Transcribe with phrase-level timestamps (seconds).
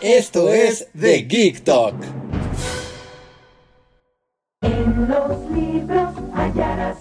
[0.00, 1.96] Esto es The Geek Talk.
[4.62, 6.98] En los libros hallarás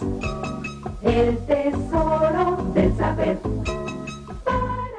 [1.03, 3.37] el tesoro del saber.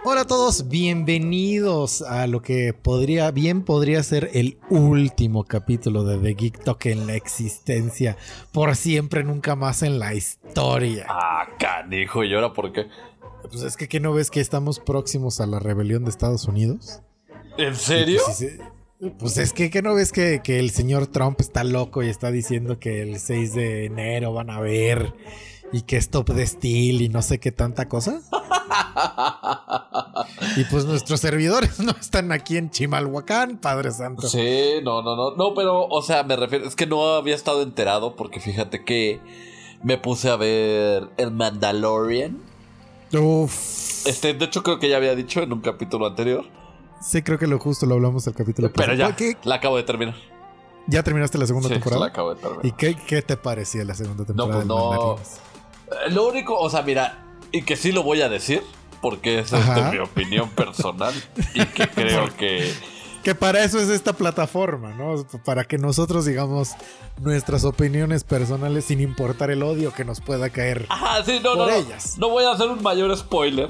[0.04, 6.18] Hola a todos, bienvenidos a lo que podría, bien podría ser el último capítulo de
[6.18, 8.16] The Geek Talk en la existencia.
[8.52, 11.04] Por siempre, nunca más en la historia.
[11.08, 12.86] Ah, canijo, ¿y ahora por qué?
[13.42, 17.02] Pues es que, ¿qué no ves que estamos próximos a la rebelión de Estados Unidos?
[17.58, 18.20] ¿En serio?
[18.24, 19.10] Pues, sí, sí.
[19.18, 22.32] Pues es que, ¿qué no ves que, que el señor Trump está loco y está
[22.32, 25.14] diciendo que el 6 de enero van a ver
[25.72, 28.20] y que es top de steel y no sé qué tanta cosa?
[30.56, 34.26] y pues nuestros servidores no están aquí en Chimalhuacán, Padre Santo.
[34.26, 35.36] Sí, no, no, no.
[35.36, 36.66] No, pero, o sea, me refiero.
[36.66, 39.20] Es que no había estado enterado porque fíjate que
[39.82, 42.38] me puse a ver El Mandalorian.
[43.12, 44.06] Uf.
[44.06, 46.44] Este, de hecho, creo que ya había dicho en un capítulo anterior.
[47.00, 49.36] Sí, creo que lo justo lo hablamos el capítulo Pero ya, ¿Qué?
[49.44, 50.14] la acabo de terminar.
[50.86, 52.00] ¿Ya terminaste la segunda Sí, temporada?
[52.00, 52.66] la acabo de terminar.
[52.66, 54.90] ¿Y qué, qué te parecía la segunda temporada pues no.
[54.90, 55.26] Mandalorian?
[55.26, 58.62] Eh, Lo único, o sea, mira, y que sí lo voy a decir,
[59.00, 59.90] porque esa es Ajá.
[59.90, 61.14] de mi opinión personal
[61.54, 62.72] y que creo que...
[63.22, 65.22] Que para eso es esta plataforma, ¿no?
[65.44, 66.70] Para que nosotros digamos
[67.20, 71.64] nuestras opiniones personales sin importar el odio que nos pueda caer Ajá, sí, no, no,
[71.64, 71.74] Por no.
[71.78, 72.16] ellas.
[72.16, 73.68] No voy a hacer un mayor spoiler.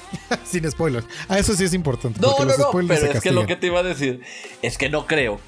[0.44, 1.06] sin spoilers.
[1.28, 2.20] Ah, eso sí es importante.
[2.20, 4.20] No, no, no, pero es que lo que te iba a decir
[4.62, 5.40] es que no creo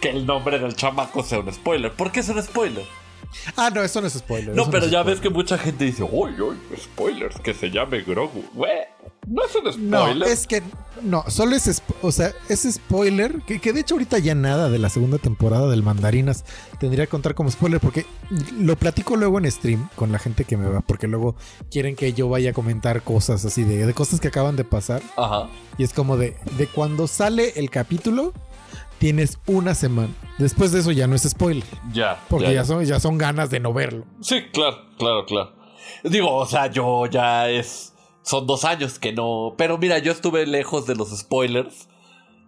[0.00, 1.92] que el nombre del chamaco sea un spoiler.
[1.92, 2.84] ¿Por qué es un spoiler?
[3.56, 4.54] Ah, no, eso no es spoiler.
[4.54, 5.14] No, pero es ya spoiler.
[5.14, 8.44] ves que mucha gente dice, uy, uy, spoilers, que se llame Grogu.
[9.28, 10.28] No es un No, spoiler.
[10.28, 10.62] es que
[11.02, 14.78] no, solo es, o sea, ese spoiler, que, que de hecho ahorita ya nada de
[14.78, 16.44] la segunda temporada del Mandarinas
[16.78, 18.06] tendría que contar como spoiler, porque
[18.58, 21.34] lo platico luego en stream con la gente que me va, porque luego
[21.70, 25.02] quieren que yo vaya a comentar cosas así, de, de cosas que acaban de pasar,
[25.16, 25.48] Ajá.
[25.76, 28.32] y es como de, de cuando sale el capítulo,
[28.98, 30.12] tienes una semana.
[30.38, 32.18] Después de eso ya no es spoiler, Ya.
[32.28, 34.04] porque ya, ya, son, ya son ganas de no verlo.
[34.20, 35.52] Sí, claro, claro, claro.
[36.04, 37.92] Digo, o sea, yo ya es.
[38.22, 39.54] Son dos años que no.
[39.56, 41.88] Pero mira, yo estuve lejos de los spoilers.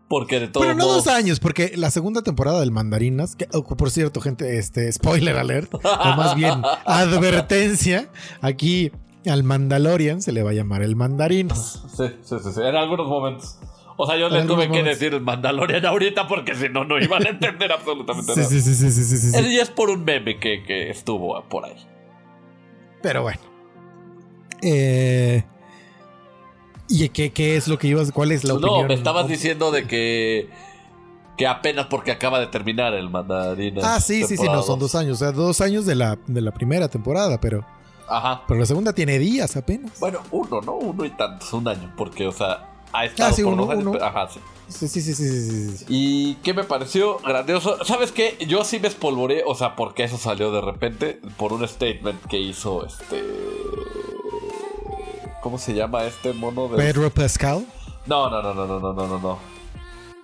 [0.09, 1.05] Porque de todos Pero no modos.
[1.05, 5.37] dos años, porque la segunda temporada del Mandarinas, que oh, por cierto, gente, este, spoiler
[5.37, 5.81] alert, o
[6.17, 8.09] más bien advertencia,
[8.41, 8.91] aquí
[9.27, 11.83] al Mandalorian se le va a llamar el Mandarinas.
[11.95, 13.59] Sí, sí, sí, sí, En algunos momentos.
[14.01, 17.27] O sea, yo le tuve que decir el Mandalorian ahorita porque si no, no iban
[17.27, 18.49] a entender absolutamente nada.
[18.49, 19.47] sí, sí, sí, sí, sí.
[19.47, 21.75] Y es por un meme que, que estuvo por ahí.
[23.03, 23.41] Pero bueno.
[24.63, 25.43] Eh,
[26.89, 28.13] ¿Y qué, qué es lo que ibas?
[28.13, 28.83] ¿Cuál es la opinión?
[28.83, 30.49] No, me estabas diciendo de que.
[31.37, 33.79] Que apenas porque acaba de terminar el Mandarín.
[33.83, 35.17] Ah, sí, sí, sí, no, son dos años.
[35.17, 37.65] O sea, dos años de la, de la primera temporada, pero,
[38.09, 38.43] Ajá.
[38.49, 40.01] pero la segunda tiene días apenas.
[40.01, 40.75] Bueno, uno, ¿no?
[40.75, 41.93] Uno y tantos, un año.
[41.97, 43.83] Porque, o sea, ha estado Ah, sí, por uno, dos años.
[43.83, 43.93] uno.
[43.93, 44.41] pero- Ajá, sí.
[44.69, 45.85] Sí, sí, sí, sí, sí, sí, sí.
[45.89, 47.83] ¿Y qué me pareció grandioso?
[47.87, 48.37] ¿Sabes qué?
[48.47, 52.39] Yo sí me espolvoré, o sea, porque eso salió de repente por un statement que
[52.39, 53.25] hizo este.
[55.41, 56.77] ¿Cómo se llama este mono de.?
[56.77, 57.65] Pedro Pascal,
[58.07, 59.39] No, no, no, no, no, no, no, no, no.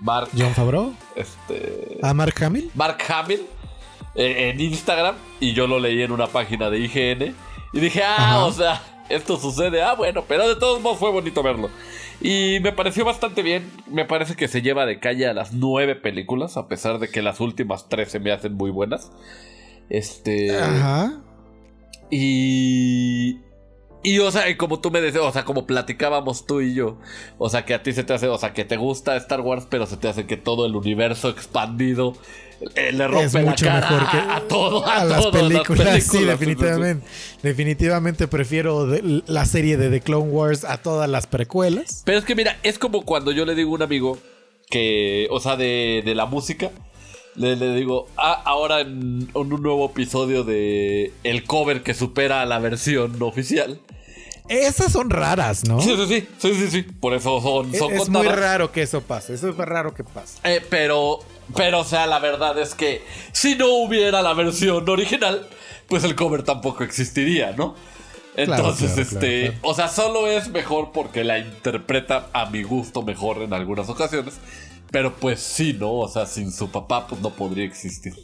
[0.01, 0.29] Mark.
[0.37, 1.99] John Favreau, Este.
[2.03, 2.71] a Mark Hamill.
[2.75, 3.47] Mark Hamill
[4.17, 7.35] eh, en Instagram y yo lo leí en una página de IGN
[7.73, 8.45] y dije, ah, Ajá.
[8.45, 11.71] o sea, esto sucede, ah, bueno, pero de todos modos fue bonito verlo.
[12.27, 15.95] Y me pareció bastante bien, me parece que se lleva de calle a las nueve
[15.95, 19.13] películas, a pesar de que las últimas tres se me hacen muy buenas.
[19.91, 20.57] Este...
[20.57, 21.21] Ajá.
[22.11, 23.41] Y...
[24.05, 26.99] Y, o sea, y como tú me decías, o sea, como platicábamos tú y yo,
[27.39, 29.67] o sea, que a ti se te hace, o sea, que te gusta Star Wars,
[29.69, 32.15] pero se te hace que todo el universo expandido
[32.77, 35.27] eh, le rompe es la mucho cara mejor que a, a todo, a, a las
[35.33, 36.03] películas.
[36.05, 36.39] Sí, películas.
[36.39, 37.07] definitivamente.
[37.43, 42.03] Definitivamente prefiero de- la serie de The Clone Wars a todas las precuelas.
[42.05, 44.19] Pero es que mira, es como cuando yo le digo a un amigo
[44.71, 46.71] que, o sea, de, de la música,
[47.37, 52.43] le, le digo, ah, ahora en, en un nuevo episodio de el cover que supera
[52.43, 53.81] a la versión oficial.
[54.49, 55.81] Esas son raras, ¿no?
[55.81, 56.83] Sí, sí, sí, sí, sí, sí.
[56.83, 58.39] Por eso son, Es, son es muy contadas.
[58.39, 59.35] raro que eso pase.
[59.35, 60.39] Eso es raro que pase.
[60.45, 61.21] Eh, pero,
[61.57, 63.03] pero, o sea, la verdad es que
[63.33, 65.47] si no hubiera la versión original,
[65.89, 67.75] pues el cover tampoco existiría, ¿no?
[68.37, 69.59] Entonces, claro, este, claro.
[69.63, 74.35] o sea, solo es mejor porque la interpreta a mi gusto mejor en algunas ocasiones.
[74.91, 75.93] Pero pues sí, ¿no?
[75.95, 78.15] O sea, sin su papá, pues no podría existir.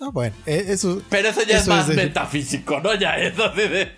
[0.00, 1.02] Ah, bueno, eh, eso.
[1.10, 2.94] Pero eso ya es más es de- metafísico, ¿no?
[2.94, 3.92] Ya es así de.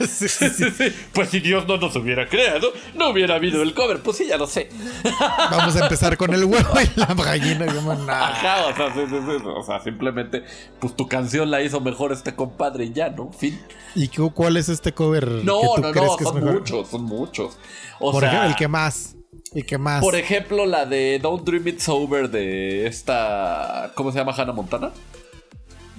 [0.08, 0.48] sí, sí,
[0.78, 0.94] sí.
[1.12, 4.00] Pues si Dios no nos hubiera creado, no hubiera habido el cover.
[4.00, 4.70] Pues sí, ya lo sé.
[5.50, 7.66] Vamos a empezar con el huevo y la gallina.
[7.66, 7.92] Como.
[7.92, 10.44] Ajá, o sea, o simplemente,
[10.80, 13.30] pues tu canción la hizo mejor este compadre y ya, ¿no?
[13.30, 13.60] Fin.
[13.94, 16.40] ¿Y qué- cuál es este cover No, que tú no, crees no, que es son
[16.40, 16.54] mejor?
[16.60, 17.58] muchos, son muchos.
[18.00, 19.14] O Por sea, ejemplo, el que más.
[19.54, 20.00] El que más.
[20.02, 23.92] por ejemplo, la de Don't Dream It's Over de esta.
[23.94, 24.90] ¿Cómo se llama Hannah Montana?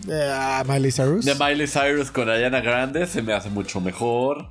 [0.10, 1.26] Eh, Miley Cyrus.
[1.26, 4.48] De Miley Cyrus con Ariana Grande se me hace mucho mejor.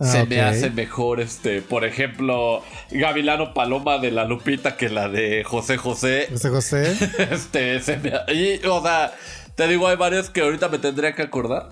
[0.00, 5.08] Ah, se me hace mejor, este, por ejemplo, Gavilano Paloma de la Lupita que la
[5.08, 6.28] de José José.
[6.30, 6.96] José José.
[7.30, 8.12] Este, se me.
[8.32, 9.12] y, o sea,
[9.56, 11.70] te digo, hay varios que ahorita me tendría que acordar.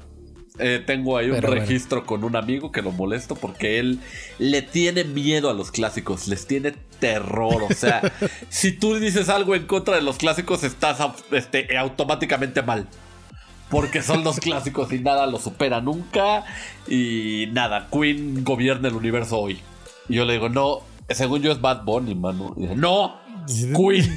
[0.58, 1.62] Eh, tengo ahí un Pero bueno.
[1.62, 4.00] registro con un amigo que lo molesto porque él
[4.38, 7.62] le tiene miedo a los clásicos, les tiene terror.
[7.62, 8.00] O sea,
[8.48, 10.98] si tú dices algo en contra de los clásicos, estás
[11.30, 12.88] este, automáticamente mal.
[13.70, 16.44] Porque son los clásicos y nada lo supera nunca.
[16.86, 19.60] Y nada, Queen gobierna el universo hoy.
[20.08, 20.80] Y yo le digo, no,
[21.10, 22.54] según yo es Bad Bunny, mano.
[22.56, 23.16] Y dice, no,
[23.46, 24.16] Queen.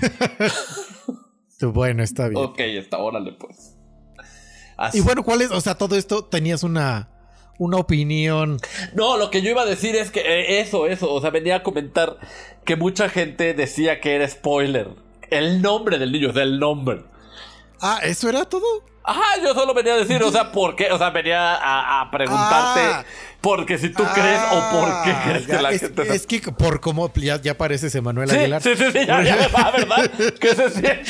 [1.73, 2.43] bueno, está bien.
[2.43, 3.75] ok, está, órale pues.
[4.77, 5.51] Así- Y bueno, ¿cuál es?
[5.51, 7.09] O sea, todo esto tenías una,
[7.57, 8.59] una opinión.
[8.93, 11.57] No, lo que yo iba a decir es que eh, eso, eso, o sea, venía
[11.57, 12.17] a comentar
[12.65, 14.89] que mucha gente decía que era spoiler.
[15.29, 17.03] El nombre del niño, del nombre.
[17.81, 18.65] Ah, ¿eso era todo?
[19.09, 20.91] Ajá, yo solo venía a decir, o sea, ¿por qué?
[20.91, 23.05] O sea, venía a, a preguntarte Ah.
[23.41, 26.27] porque si tú crees o por qué Ah, crees ya, que la es, gente es
[26.27, 28.61] que por cómo ya, ya pareces Emanuel Sí, Aguilar.
[28.61, 30.11] sí, sí, sí, ya, ya me va, ¿verdad?
[30.39, 31.03] ¿Qué se siente?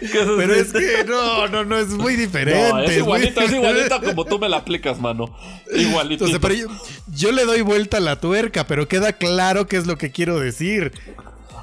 [0.00, 2.70] ¿Qué se Pero es que no, no, no, es muy diferente.
[2.72, 3.40] No, es igualito
[4.02, 5.36] como tú me la aplicas, mano.
[5.74, 6.24] Igualito.
[6.26, 6.66] Entonces, pero yo,
[7.14, 10.38] yo le doy vuelta a la tuerca, pero queda claro qué es lo que quiero
[10.38, 10.92] decir.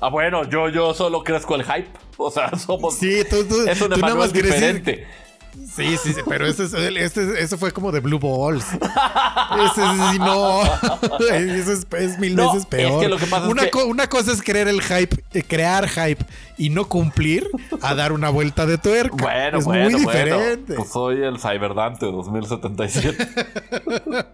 [0.05, 1.87] Ah, bueno, yo, yo solo crezco el hype.
[2.17, 2.97] O sea, somos.
[2.97, 5.07] Sí, tú, tú, es un tú nada más diferente.
[5.53, 8.65] Sí, sí, sí, pero ese, es- este- eso fue como de Blue Balls.
[8.73, 10.61] Ese sí, no.
[11.29, 12.91] Eso es, es mil No, veces peor.
[12.93, 15.23] es que lo que pasa es una, que- co- una cosa es creer el hype,
[15.33, 16.23] eh, crear hype
[16.57, 17.47] y no cumplir
[17.81, 19.15] a dar una vuelta de tuerca.
[19.23, 20.09] Bueno, es bueno, muy bueno.
[20.09, 20.73] diferente.
[20.75, 23.27] Pues soy el Cyberdante 2077.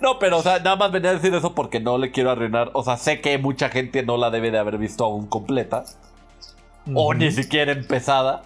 [0.00, 2.70] no, pero, o sea, nada más venía a decir eso porque no le quiero arruinar.
[2.74, 5.84] O sea, sé que mucha gente no la debe de haber visto aún completa.
[6.94, 8.42] O ni siquiera empezada.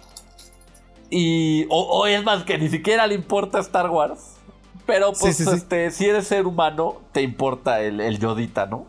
[1.09, 1.65] Y.
[1.69, 4.35] O, o es más, que ni siquiera le importa Star Wars.
[4.85, 5.55] Pero pues, Sí, sí, sí.
[5.55, 8.85] este, si eres ser humano, te importa el, el Yodita, ¿no?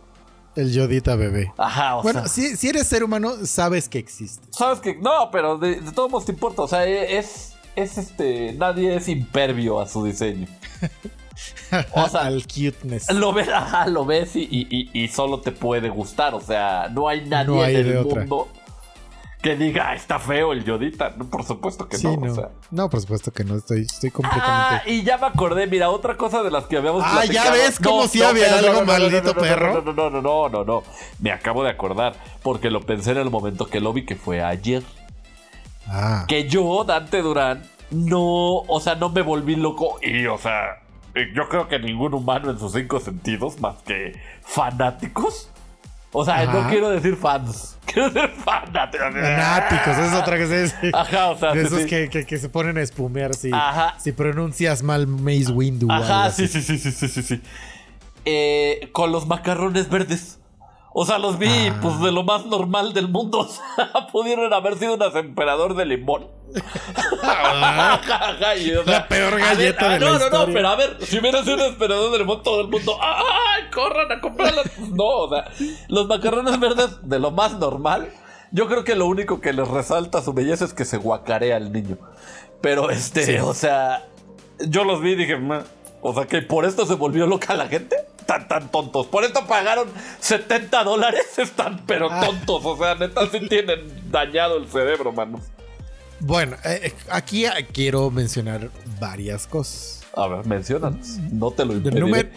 [0.57, 1.53] El Yodita bebé.
[1.59, 2.29] Ajá, o Bueno, sea.
[2.29, 4.47] si, si eres ser humano, sabes que existe.
[4.51, 4.97] Sabes que.
[4.97, 6.63] No, pero de, de todos modos te importa.
[6.63, 7.55] O sea, es.
[7.77, 8.53] Es este.
[8.55, 10.47] Nadie es impervio a su diseño.
[11.95, 13.11] O sea, Al cuteness.
[13.15, 16.35] Lo ves, ajá, lo ves y, y- y- solo te puede gustar.
[16.35, 18.27] O sea, no hay nadie No hay en el otra.
[19.43, 21.15] Que diga, "Ah, está feo el Yodita.
[21.17, 22.27] No, por supuesto que Sí, no.
[22.27, 22.33] no.
[22.33, 22.49] O sea.
[22.71, 23.57] No, por supuesto que no.
[23.57, 24.91] Estoy, estoy Ah, completamente.
[24.93, 28.07] y ya me acordé, mira, otra cosa de las que habíamos Ah, ¿ya ves cómo
[28.07, 29.83] sí había algo, maldito perro?
[29.83, 30.83] No, no, no, no, no, no.
[31.21, 34.43] Me acabo de acordar, porque lo pensé en el momento que lo vi, que fue
[34.43, 34.83] ayer.
[35.93, 36.25] Ah.
[36.29, 38.21] que yo, Dante Durán, no,
[38.59, 40.83] o sea, no me volví loco y, o sea,
[41.17, 44.13] eh, yo creo que ningún humano en sus cinco sentidos, más que
[44.43, 45.50] fanáticos.
[46.13, 46.53] O sea, Ajá.
[46.53, 49.13] no quiero decir fans, quiero decir fanáticos.
[49.13, 50.91] Fanáticos, es otra que se dice.
[50.93, 51.87] Ajá, o sea, De sí, esos sí.
[51.87, 53.95] que, que- que se ponen a espumear si, Ajá.
[54.01, 55.87] si pronuncias mal Maze Windu.
[55.91, 57.41] Ajá, sí, sí, sí, sí, sí, sí.
[58.25, 60.40] Eh, con los macarrones verdes.
[60.93, 61.79] O sea, los vi, Ah.
[61.81, 63.39] pues, de lo más normal del mundo.
[63.41, 66.27] O sea, pudieron haber sido unas emperador de limón.
[67.23, 70.53] Ajá, y, o sea, La peor a ver, galleta ah, de la no, no, no,
[70.53, 74.11] pero a ver, si hubiera sido un emperador de limón, todo el mundo, ¡ay, corran
[74.11, 74.67] a comprarlas!
[74.79, 75.45] No, o sea,
[75.89, 78.09] los macarrones verdes de lo más normal.
[78.53, 81.73] Yo creo que lo único que les resalta su belleza es que se guacarea al
[81.73, 81.99] niño.
[82.61, 83.37] Pero este, Sí.
[83.37, 84.05] o sea,
[84.67, 85.63] yo los vi y dije, "Ma,
[86.03, 87.97] o sea, que por esto se volvió loca la gente.
[88.31, 89.09] Tan, tan tontos.
[89.09, 89.89] Por esto pagaron
[90.21, 91.27] 70 dólares.
[91.37, 92.21] Están, pero Ah.
[92.25, 92.65] tontos.
[92.65, 95.41] O sea, neta, sí tienen dañado el cerebro, manos.
[96.21, 98.71] Bueno, eh, eh, aquí quiero mencionar
[99.01, 100.03] varias cosas.
[100.15, 101.01] A ver, mencionan.
[101.33, 102.31] No te lo impediré.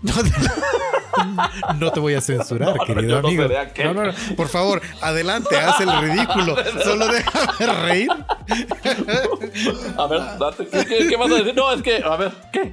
[0.00, 0.30] No te,
[1.78, 3.42] no te voy a censurar, No, querido no amigo.
[3.42, 3.86] seré aquel.
[3.88, 4.36] No, no, no.
[4.36, 6.56] Por favor, adelante, haz el ridículo.
[6.84, 8.10] Solo déjame reír.
[9.96, 10.66] A ver, date.
[10.68, 11.54] ¿Qué, qué- qué vas a decir?
[11.54, 12.72] No, es que, a ver, ¿qué?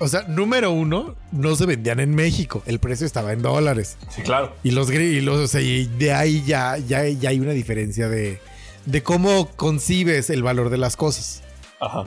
[0.00, 2.62] O sea, número uno, no se vendían en México.
[2.66, 3.96] El precio estaba en dólares.
[4.10, 4.54] Sí, claro.
[4.62, 8.08] Y los y los, o sea, y de ahí ya, ya, ya hay una diferencia
[8.08, 8.40] de,
[8.86, 11.42] de cómo concibes el valor de las cosas.
[11.80, 12.04] Ajá.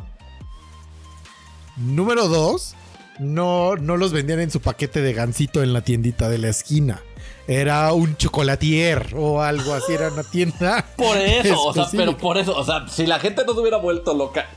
[1.76, 2.76] Número dos,
[3.20, 7.02] no, no los vendían en su paquete de gansito en la tiendita de la esquina.
[7.48, 10.86] Era un chocolatier o algo así, era una tienda.
[10.96, 13.78] Por eso, o sea, pero por eso, o sea, si la gente no se hubiera
[13.78, 14.48] vuelto loca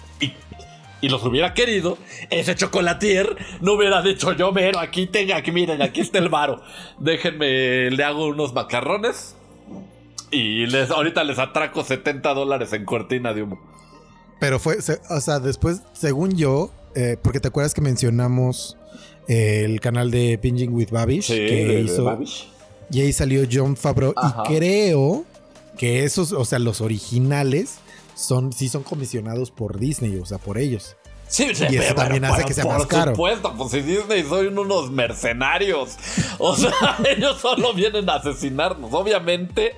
[1.04, 1.99] y, los hubiera querido,
[2.30, 6.62] ese chocolatier no hubiera dicho yo, mero, aquí tenga, aquí miren, aquí está el varo.
[6.99, 9.34] Déjenme, le hago unos macarrones
[10.30, 13.61] y les, ahorita les atraco 70 dólares en cortina de humo.
[14.40, 14.76] Pero fue,
[15.11, 18.76] o sea, después, según yo, eh, porque te acuerdas que mencionamos
[19.28, 22.18] eh, el canal de Binging with Babish, que hizo,
[22.90, 24.42] y ahí salió John Favreau, Ajá.
[24.44, 25.25] y creo
[25.78, 27.78] que esos, o sea, los originales
[28.14, 30.97] son, sí son comisionados por Disney, o sea, por ellos.
[31.26, 33.12] Sí, Y eso también hace pero que sea por más caro.
[33.12, 35.97] supuesto, pues si Disney son unos mercenarios.
[36.38, 36.71] O sea,
[37.16, 38.92] ellos solo vienen a asesinarnos.
[38.92, 39.75] Obviamente,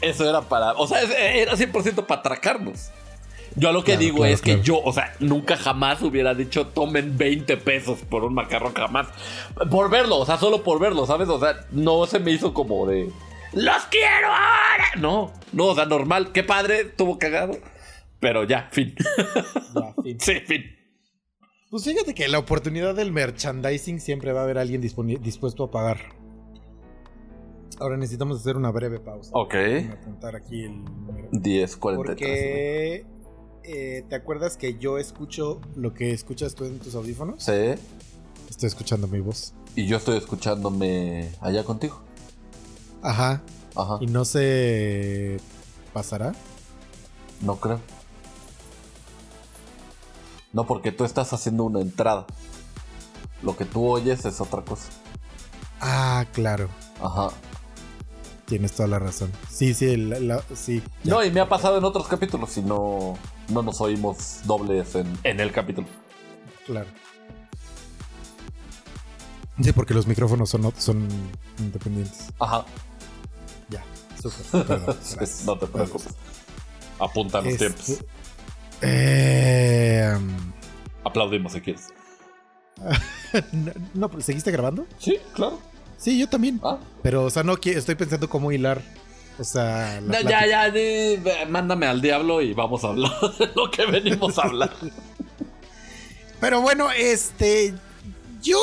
[0.00, 0.72] eso era para.
[0.72, 2.90] O sea, era 100% para atracarnos.
[3.56, 6.66] Yo lo que Claro, digo claro, es que yo, o sea, nunca jamás hubiera dicho
[6.68, 9.08] tomen 20 pesos por un macarrón, jamás.
[9.70, 11.28] Por verlo, o sea, solo por verlo, ¿sabes?
[11.28, 13.10] O sea, no se me hizo como de.
[13.52, 14.84] ¡Los quiero ahora!
[14.98, 16.32] No, no, o sea, normal.
[16.32, 17.58] Qué padre, estuvo cagado.
[18.20, 18.94] Pero ya, fin.
[20.18, 20.64] sí, fin.
[21.70, 25.98] Pues fíjate que la oportunidad del merchandising siempre va a haber alguien dispuesto a pagar.
[27.78, 29.30] Ahora necesitamos hacer una breve pausa.
[29.34, 29.54] Ok.
[29.92, 31.30] Apuntar aquí el número.
[31.30, 31.96] 10.43.
[31.96, 33.06] Porque
[33.64, 37.44] eh, ¿te acuerdas que yo escucho lo que escuchas tú en tus audífonos?
[37.44, 37.74] Sí.
[38.48, 39.52] Estoy escuchando mi voz.
[39.76, 42.02] Y yo estoy escuchándome allá contigo.
[43.02, 43.42] Ajá.
[43.76, 43.98] Ajá.
[44.00, 45.38] Y no se
[45.92, 46.34] pasará.
[47.40, 47.80] No creo.
[50.52, 52.26] No, porque tú estás haciendo una entrada.
[53.42, 54.88] Lo que tú oyes es otra cosa.
[55.80, 56.68] Ah, claro.
[57.00, 57.28] Ajá.
[58.46, 59.30] Tienes toda la razón.
[59.50, 60.82] Sí, sí, la- la- sí.
[61.04, 61.12] ya.
[61.14, 63.16] No, y me ha pasado en otros capítulos y no,
[63.50, 65.86] no nos oímos dobles en, en el capítulo.
[66.66, 66.88] Claro.
[69.62, 71.06] Sí, porque los micrófonos son, son
[71.58, 72.28] independientes.
[72.38, 72.64] Ajá.
[74.22, 74.66] Ya, súper.
[74.66, 74.96] Perdón,
[75.46, 76.14] no te preocupes.
[76.98, 78.04] Apunta los Este, tiempos.
[78.82, 80.16] eh,
[81.04, 81.88] Aplaudimos si quieres.
[83.52, 84.86] no, no, pero ¿seguiste grabando?
[84.98, 85.58] Sí, claro.
[85.96, 86.60] Sí, yo también.
[86.62, 86.78] Ah.
[87.02, 88.82] Pero, o sea, no estoy pensando cómo hilar.
[89.38, 93.70] O sea, la ya, ya, ve, mándame al diablo y vamos a hablar de lo
[93.70, 94.72] que venimos a hablar.
[96.40, 97.74] Pero bueno, este.
[98.42, 98.58] Yo.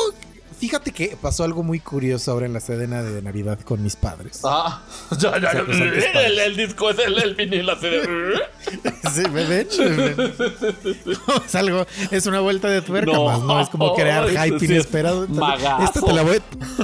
[0.58, 4.40] Fíjate que pasó algo muy curioso ahora en la cena de Navidad con mis padres.
[4.42, 4.82] Ah,
[5.18, 8.00] ya, ya, O sea, pues, el, disco es el, el vinil así de...
[9.12, 9.68] Sí, ¿me ven?
[9.78, 10.32] ¿Me ven?
[11.46, 13.60] es algo, es una vuelta de tuerca No, más, ¿no?
[13.60, 15.28] Es como crear eso hype sí es inesperado.
[15.28, 15.84] Magazo.
[15.84, 16.42] Esta te la voy,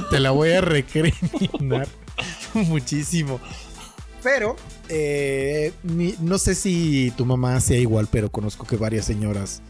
[0.09, 1.87] te la voy a recriminar
[2.53, 3.39] muchísimo.
[4.21, 4.55] Pero,
[4.87, 5.73] eh,
[6.19, 9.61] no sé si tu mamá sea igual, pero conozco que varias señoras.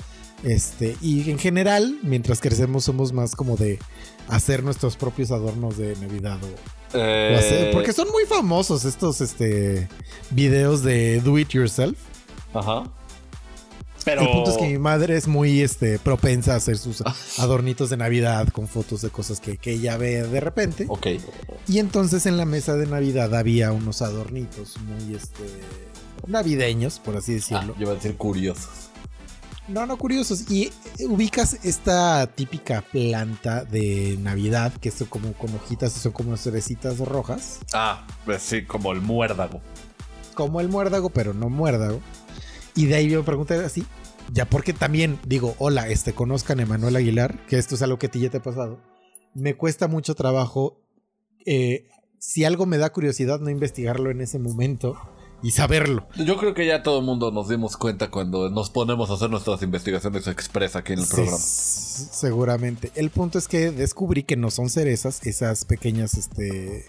[0.43, 3.79] Este, y en general, mientras crecemos, somos más como de
[4.27, 6.47] hacer nuestros propios adornos de Navidad o,
[6.97, 9.87] o hacer- Eh, porque son muy famosos estos este,
[10.31, 11.97] videos de do it yourself.
[12.53, 12.83] Ajá.
[14.05, 14.21] Pero...
[14.23, 17.01] El punto es que mi madre es muy este, propensa a hacer sus
[17.39, 20.85] adornitos de Navidad con fotos de cosas que, que ella ve de repente.
[20.89, 21.07] Ok.
[21.69, 25.45] Y entonces en la mesa de Navidad había unos adornitos muy este,
[26.27, 27.75] navideños, por así Ah, decirlo.
[27.77, 28.89] yo iba a decir curiosos.
[29.67, 30.49] No, no, curiosos.
[30.51, 36.35] Y eh, ubicas esta típica planta de Navidad que son como con hojitas son como
[36.35, 37.59] cerecitas rojas.
[37.73, 39.61] Ah, pues sí, como el muérdago.
[40.33, 42.01] como el muérdago, pero no muérdago.
[42.75, 43.85] Y de ahí yo me pregunté así,
[44.31, 48.07] ya porque también digo, hola, este, conozcan a Emanuel Aguilar, que esto es algo que
[48.07, 48.79] a ti ya te ha pasado.
[49.35, 50.81] Me cuesta mucho trabajo,
[51.45, 51.87] eh,
[52.19, 54.97] si algo me da curiosidad, no investigarlo en ese momento
[55.43, 56.07] y saberlo.
[56.15, 59.29] Yo creo que ya todo el mundo nos dimos cuenta cuando nos ponemos a hacer
[59.29, 61.37] nuestras investigaciones express aquí en el Sí, programa.
[61.37, 62.91] seguramente.
[62.95, 66.85] El punto es que descubrí que no son cerezas, esas pequeñas este,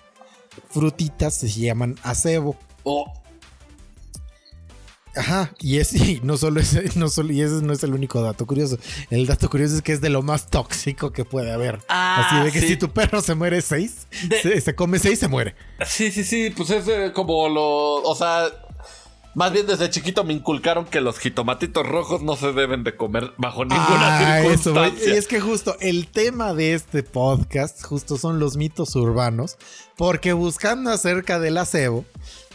[0.70, 2.56] frutitas se llaman acebo.
[2.84, 3.12] Oh,
[5.16, 8.20] Ajá, y es y no solo es, no solo, y ese no es el único
[8.22, 8.78] dato curioso.
[9.10, 11.80] El dato curioso es que es de lo más tóxico que puede haber.
[11.88, 12.68] Ah, Así de que sí.
[12.68, 15.54] si tu perro se muere seis, De- se, se come seis, se muere.
[15.86, 18.02] Sí, sí, sí, pues es eh, como lo.
[18.02, 18.46] O sea,
[19.36, 23.32] más bien desde chiquito me inculcaron que los jitomatitos rojos no se deben de comer
[23.36, 25.14] bajo ninguna Ah, eso, circunstancia.
[25.14, 29.56] Y es que justo el tema de este podcast, justo son los mitos urbanos,
[29.96, 32.04] porque buscando acerca del acebo,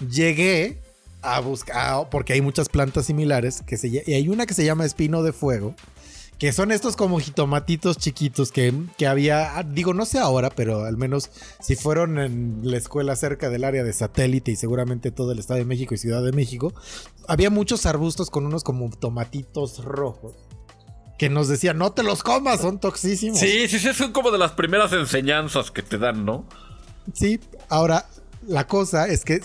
[0.10, 0.82] llegué
[1.22, 4.86] a buscar, porque hay muchas plantas similares, que se, y hay una que se llama
[4.86, 5.76] espino de fuego,
[6.38, 10.96] que son estos como jitomatitos chiquitos que, que había, digo, no sé ahora, pero al
[10.96, 15.40] menos si fueron en la escuela cerca del área de satélite y seguramente todo el
[15.40, 16.74] Estado de México y Ciudad de México,
[17.28, 20.36] había muchos arbustos con unos como tomatitos rojos
[21.18, 23.38] que nos decía, no te los comas, son toxísimos.
[23.38, 26.48] Sí, sí, sí, son como de las primeras enseñanzas que te dan, ¿no?
[27.14, 28.08] Sí, ahora
[28.48, 29.42] la cosa es que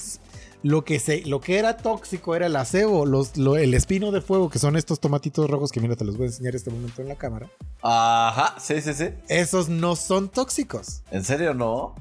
[0.65, 4.21] lo que, se, lo que era tóxico era el acebo, los, lo- el espino de
[4.23, 7.03] fuego, que son estos tomatitos rojos que mira, te los voy a enseñar este momento
[7.03, 7.51] en la cámara.
[7.83, 9.11] Ajá, sí, sí, sí.
[9.29, 11.95] Esos no son tóxicos, ¿En serio no?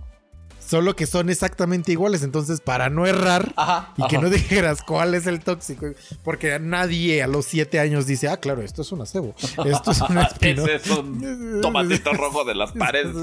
[0.65, 2.23] solo que son exactamente iguales.
[2.23, 3.93] Entonces, para no errar Ajá.
[3.97, 5.87] y que no dijeras cuál es el tóxico,
[6.23, 10.01] porque nadie a los siete años dice, ah, claro, esto es un acebo, esto es
[10.01, 10.63] un espino.
[10.65, 13.13] Ese es un tomatito rojo de las paredes.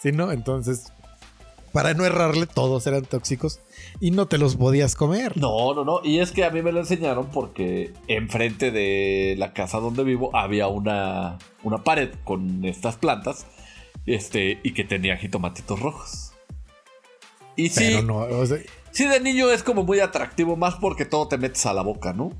[0.00, 0.30] Sí, ¿no?
[0.30, 0.84] Entonces,
[1.72, 3.58] para no errarle, todos eran tóxicos
[4.00, 5.36] y no te los podías comer.
[5.36, 6.00] No, no, no.
[6.02, 10.34] Y es que a mí me lo enseñaron porque enfrente de la casa donde vivo
[10.36, 13.46] había una, una pared con estas plantas.
[14.04, 16.32] Este, y que tenía jitomatitos rojos.
[17.54, 18.58] Y sí, Pero no, o sea,
[18.90, 22.12] sí, de niño es como muy atractivo, más porque todo te metes a la boca,
[22.12, 22.32] ¿no?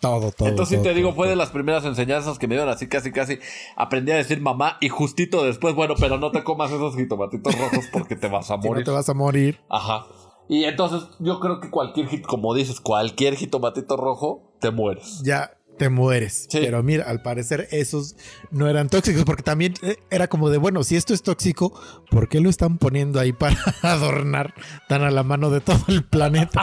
[0.00, 0.48] todo, todo.
[0.48, 2.88] Entonces, sí todo, te digo, todo, fue de las primeras enseñanzas que me dieron así,
[2.88, 3.38] casi, casi.
[3.76, 7.84] Aprendí a decir mamá y justito después, bueno, pero no te comas esos jitomatitos rojos
[7.92, 8.84] porque te vas a Si no morir.
[8.84, 9.60] te vas a morir.
[9.68, 10.06] Ajá.
[10.50, 15.22] Y entonces yo creo que cualquier hit, como dices, cualquier jitomatito rojo, te mueres.
[15.22, 16.46] ya te mueres.
[16.50, 16.58] Sí.
[16.60, 18.14] Pero mira, al parecer esos
[18.50, 21.72] no eran tóxicos porque también eh, era como de, bueno, si esto es tóxico,
[22.10, 24.52] ¿por qué lo están poniendo ahí para adornar
[24.88, 26.60] tan a la mano de todo el planeta?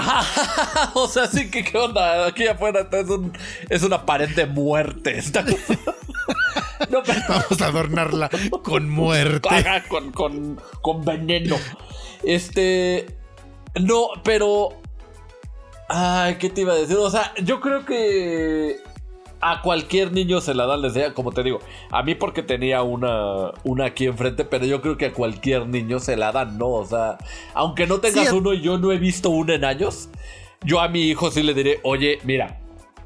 [0.93, 2.27] o sea, sí que qué onda.
[2.27, 3.31] Aquí afuera es, un-
[3.69, 5.17] es una pared de muerte.
[5.17, 5.79] Esta cosa.
[6.91, 8.29] no, pero Vamos a adornarla
[8.63, 9.49] con muerte.
[9.49, 11.55] Ajá, con, con, con veneno.
[12.23, 13.16] Este.
[13.81, 14.69] No, pero.
[15.89, 16.97] Ay, ¿qué te iba a decir?
[16.97, 18.77] O sea, yo creo que.
[19.39, 21.59] A cualquier niño se la dan desde como te digo.
[21.91, 25.99] A mí porque tenía una, una aquí enfrente, pero yo creo que a cualquier niño
[25.99, 26.69] se la dan, ¿no?
[26.69, 27.19] O sea,
[27.53, 30.09] aunque no tengas Sí, uno y yo no he visto uno en años,
[30.63, 32.59] yo a mi hijo sí le diré, oye, mira,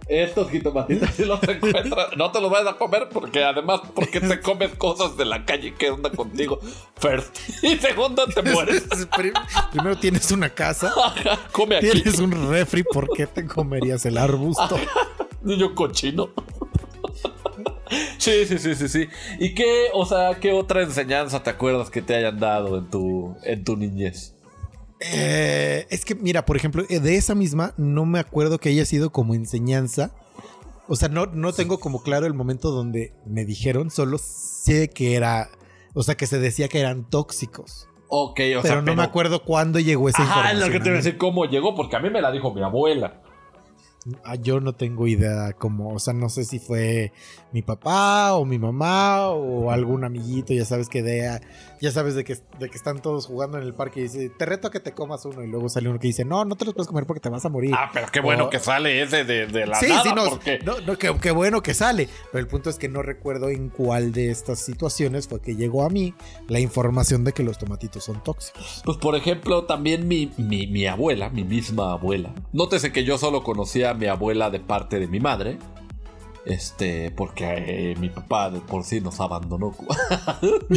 [0.08, 4.40] estos jitomatitos si los encuentras, no te los vayas a comer porque además, porque te
[4.42, 6.60] comes cosas de la calle que onda contigo?
[6.98, 7.38] First.
[7.64, 8.84] Y segundo, te mueres.
[9.16, 9.34] Prim-
[9.72, 11.90] Primero tienes una casa, Ajá, Come aquí.
[11.92, 14.78] tienes un refri, ¿por qué te comerías el arbusto?
[15.44, 16.30] Niño cochino.
[18.18, 19.08] Sí, sí, sí, sí, sí.
[19.40, 23.36] ¿Y qué, o sea, qué otra enseñanza te acuerdas que te hayan dado en tu,
[23.44, 24.34] en tu niñez?
[25.02, 28.86] Eh, es que, mira, por ejemplo, eh, de esa misma no me acuerdo que haya
[28.86, 30.12] sido como enseñanza.
[30.88, 35.16] O sea, no, no tengo como claro el momento donde me dijeron, solo sé que
[35.16, 35.50] era,
[35.94, 37.88] o sea, que se decía que eran tóxicos.
[38.10, 40.60] Ok, o pero sea, no me acuerdo cuándo llegó esa Ajá, información.
[40.60, 40.98] lo que te voy a mí.
[40.98, 43.21] decir cómo llegó, porque a mí me la dijo mi abuela.
[44.24, 47.12] Ah, yo no tengo idea como, o sea, no sé si fue
[47.52, 51.40] mi papá o mi mamá o algún amiguito, ya sabes que de,
[51.80, 54.46] ya sabes de que, de que están todos jugando en el parque y dice, te
[54.48, 56.66] reto a que te comas uno y luego sale uno que dice, no, no te
[56.66, 57.76] los puedes comer porque te vas a morir.
[57.78, 60.26] Ah, pero qué bueno O- que sale ese de, de la sí, nada, sí, no,
[60.30, 60.58] porque...
[60.66, 62.10] no, no, qué, qué bueno que sale.
[62.32, 65.86] Pero el punto es que no recuerdo en cuál de estas situaciones fue que llegó
[65.86, 66.16] a mí
[66.48, 68.82] la información de que los tomatitos son tóxicos.
[68.84, 72.34] Pues por ejemplo, también mi, mi, mi abuela, mi misma abuela.
[72.52, 75.58] Nótese que yo solo conocía a mi abuela de parte de mi madre.
[76.46, 77.46] Este, porque
[77.92, 79.76] eh, mi papá de por sí nos abandonó.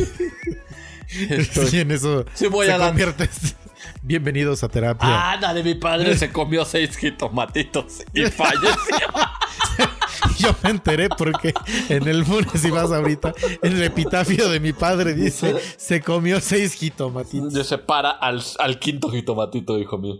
[1.08, 3.56] Estoy- Y en eso Sí, voy se a la- conviertes.
[4.02, 5.32] Bienvenidos a terapia.
[5.32, 8.74] Ana de mi padre se comió seis jitomatitos y falleció.
[10.38, 11.52] Yo me enteré porque
[11.90, 16.40] en el lunes, si vas ahorita, en el epitafio de mi padre dice: se comió
[16.40, 17.52] seis jitomatitos.
[17.52, 20.16] Se separa al, al quinto jitomatito, hijo mío.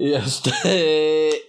[0.00, 0.50] Y este.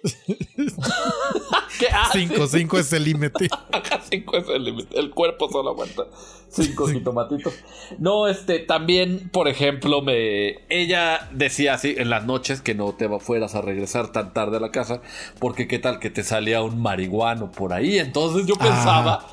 [1.79, 2.19] ¿Qué hace?
[2.19, 3.47] Cinco, cinco es el límite.
[3.71, 4.99] Acá cinco es el límite.
[4.99, 6.03] El cuerpo solo aguanta
[6.49, 7.53] cinco jitomatitos.
[7.97, 10.65] No, este, también, por ejemplo, me.
[10.67, 14.59] Ella decía así en las noches que no te fueras a regresar tan tarde a
[14.59, 15.01] la casa.
[15.39, 17.99] Porque qué tal que te salía un marihuano por ahí.
[17.99, 19.25] Entonces yo pensaba.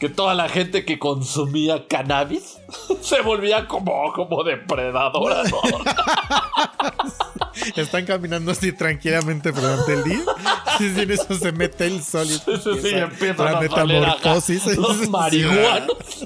[0.00, 2.58] Que toda la gente que consumía cannabis
[3.02, 5.60] se volvía como, como depredadora, ¿no?
[7.76, 10.20] Están caminando así tranquilamente durante el día.
[10.78, 13.60] Sí, sí, en eso se mete el sol y Sí, sí, sí, empieza la acá
[13.60, 14.64] metamorfosis.
[14.78, 16.24] los marihuanos.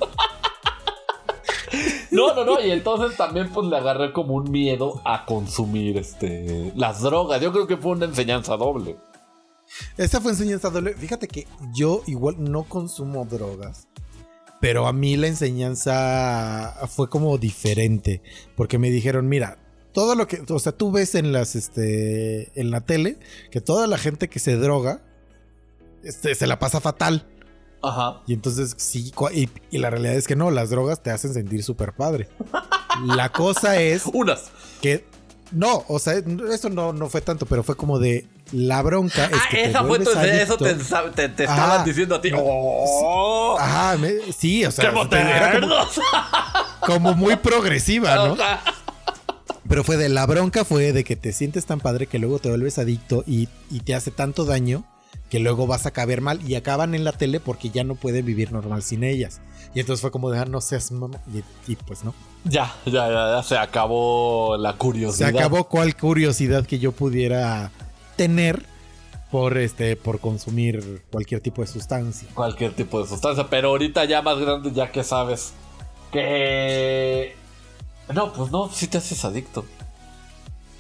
[2.13, 6.73] No, no, no, y entonces también pues le agarré como un miedo a consumir este
[6.77, 7.41] las drogas.
[7.41, 8.97] Yo creo que fue una enseñanza doble.
[9.97, 10.95] Esta fue enseñanza doble.
[10.95, 13.89] Fíjate que yo igual no consumo drogas.
[14.61, 18.23] Pero a mí la enseñanza fue como diferente.
[18.57, 19.59] Porque me dijeron, mira,
[19.93, 20.43] todo lo que.
[20.49, 22.59] O sea, tú ves en las este.
[22.59, 23.19] en la tele
[23.51, 25.03] que toda la gente que se droga.
[26.03, 27.27] Este, se la pasa fatal.
[27.83, 28.23] Ajá.
[28.27, 31.63] Y entonces sí, y, y la realidad es que no, las drogas te hacen sentir
[31.63, 32.29] súper padre.
[33.05, 34.51] La cosa es Unas.
[34.81, 35.05] que
[35.53, 36.15] No, o sea,
[36.53, 39.25] eso no, no fue tanto, pero fue como de la bronca.
[39.27, 41.55] Es Ah, que te esa fue tu, eso te, te, te Ajá.
[41.55, 42.31] estaban diciendo a ti.
[42.37, 43.57] ¡Oh!
[43.59, 45.75] Ajá, me- sí, o sea, ¡Qué era como,
[46.87, 48.33] como muy progresiva, ¿no?
[48.35, 48.61] Ajá.
[49.69, 52.51] Pero fue de la bronca, fue de que te sientes tan padre que luego te
[52.51, 54.85] vuelves adicto y, y te hace tanto daño
[55.31, 58.27] que luego vas a caber mal y acaban en la tele porque ya no pueden
[58.27, 59.41] vivir normal sin ellas.
[59.75, 61.19] Y entonces fue como de, ah, no seas mamá.
[61.33, 62.15] Y, y pues no.
[62.45, 65.31] Ya, ya, ya, ya se acabó la Se curiosidad.
[65.31, 67.71] acabó cual curiosidad que yo pudiera
[68.17, 68.67] tener
[69.31, 72.29] por este por consumir cualquier tipo de sustancia.
[72.35, 73.49] Cualquier tipo de sustancia.
[73.51, 75.55] Pero ahorita ya más grande, ya que sabes
[76.13, 77.37] que.
[78.13, 79.65] No, pues no, si te haces adicto.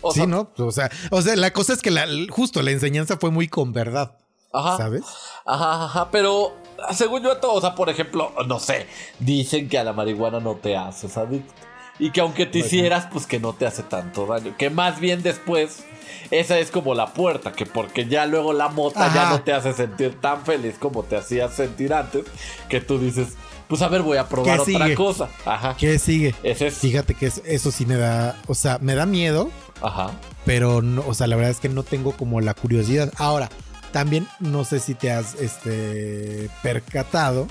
[0.02, 0.50] O sí, sea, ¿no?
[0.58, 3.72] O sea, o sea, la cosa es que la, justo la enseñanza fue muy con
[3.72, 4.18] verdad,
[4.52, 4.76] Ajá.
[4.76, 5.02] ¿sabes?
[5.46, 6.52] Ajá, ajá, pero
[6.92, 8.86] según yo, todo, o sea, por ejemplo, no sé,
[9.18, 11.52] dicen que a la marihuana no te haces adicto.
[11.98, 14.56] Y que aunque te hicieras, pues que no te hace tanto daño.
[14.58, 15.84] Que más bien después,
[16.30, 19.72] esa es como la puerta, que porque ya luego la mota ya no te hace
[19.72, 22.24] sentir tan feliz como te hacías sentir antes,
[22.68, 23.28] que tú dices,
[23.68, 24.94] pues a ver, voy a probar ¿Qué otra sigue?
[24.94, 25.28] cosa.
[25.44, 25.76] Ajá.
[25.78, 26.34] ¿Qué sigue?
[26.42, 26.74] Ese es.
[26.78, 29.50] Fíjate que es- eso sí me da, o sea, me da miedo,
[29.82, 30.10] Ajá.
[30.44, 33.12] pero no, o sea, la verdad es que no tengo como la curiosidad.
[33.16, 33.48] Ahora,
[33.92, 37.46] también no sé si te has este percatado.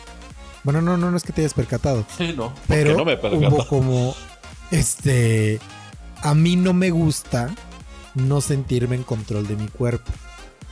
[0.63, 2.53] Bueno, no, no, no es que te hayas percatado, Sí, no.
[2.67, 3.15] pero no me
[3.47, 4.15] hubo como
[4.71, 5.59] este
[6.21, 7.49] a mí no me gusta
[8.15, 10.11] no sentirme en control de mi cuerpo.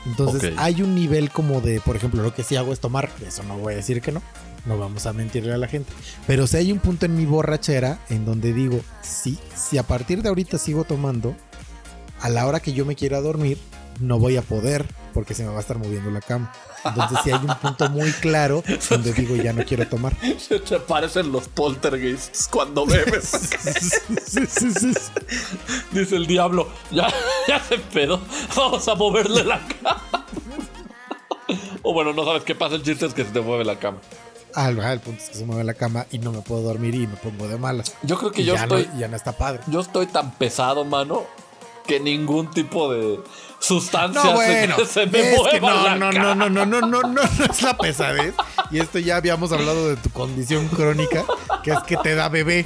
[0.05, 3.43] Entonces hay un nivel como de, por ejemplo, lo que sí hago es tomar, eso
[3.43, 4.21] no voy a decir que no,
[4.65, 5.91] no vamos a mentirle a la gente,
[6.25, 10.23] pero si hay un punto en mi borrachera en donde digo, sí, si a partir
[10.23, 11.35] de ahorita sigo tomando,
[12.19, 13.59] a la hora que yo me quiera dormir,
[13.99, 16.51] no voy a poder porque se me va a estar moviendo la cama.
[16.83, 20.15] Entonces sí hay un punto muy claro donde digo, ya no quiero tomar.
[20.39, 23.49] Se te parecen los poltergeists cuando bebes.
[24.31, 24.93] Sí, sí, sí.
[25.91, 27.07] Dice el diablo, ya,
[27.47, 28.21] ya se pedo,
[28.55, 30.25] vamos a moverle la cama.
[31.81, 33.99] o bueno, no sabes qué pasa, el chiste es que se te mueve la cama.
[34.55, 36.95] Ah, el el punto es que se mueve la cama y no me puedo dormir
[36.95, 37.93] y me pongo de malas.
[38.03, 39.61] Yo creo que Y yo ya, estoy, no, ya no está padre.
[39.67, 41.23] yo estoy tan pesado, mano,
[41.87, 43.19] que ningún tipo de
[43.61, 46.81] sustancia No, bueno, que se me es que no, no, no, no, no, no, no,
[46.81, 48.33] no, no es la pesadez.
[48.69, 51.23] Y esto ya habíamos hablado de tu condición crónica,
[51.63, 52.65] que es que te da bebé.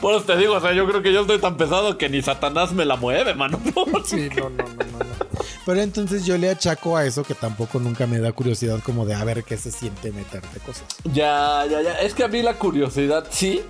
[0.00, 2.22] Por eso te digo, o sea, yo creo que yo estoy tan pesado que ni
[2.22, 3.60] Satanás me la mueve, mano.
[4.04, 5.28] Sí, no, no, no, no, no.
[5.66, 9.14] Pero entonces yo le achaco a eso que tampoco nunca me da curiosidad como de
[9.14, 10.84] a ver qué se siente meterte cosas.
[11.04, 11.92] Ya, ya, ya.
[12.00, 13.62] Es que a mí la curiosidad sí.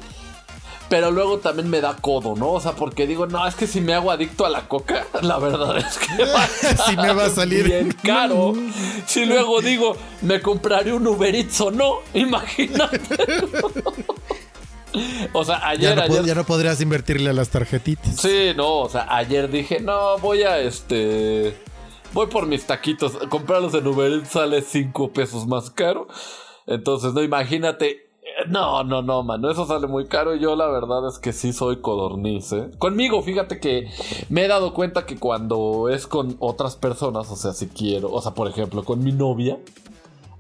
[0.89, 2.53] Pero luego también me da codo, ¿no?
[2.53, 5.39] O sea, porque digo, no, es que si me hago adicto a la coca, la
[5.39, 6.49] verdad es que va a
[6.89, 7.65] Sí me va a salir.
[7.65, 8.55] bien caro.
[9.07, 13.01] Si luego digo, me compraré un Uber Eats o no, imagínate.
[15.33, 16.25] o sea, Ya ayer, no, pod- ayer.
[16.25, 18.17] ya no podrías invertirle a las tarjetitas.
[18.17, 21.55] Sí, no, o sea, ayer dije, no, voy a este.
[22.15, 23.13] Voy por mis taquitos.
[23.29, 26.09] Comprarlos en Uber Eats sale 5 pesos más caro.
[26.67, 28.08] Entonces, no, imagínate.
[28.47, 30.35] No, no, no, mano, eso sale muy caro.
[30.35, 32.71] y Yo la verdad es que sí soy codorniz, ¿eh?
[32.79, 33.89] Conmigo, fíjate que
[34.29, 38.23] me he dado cuenta que cuando es con otras personas, o sea, si quiero, o
[38.23, 39.59] sea, por ejemplo, con mi novia,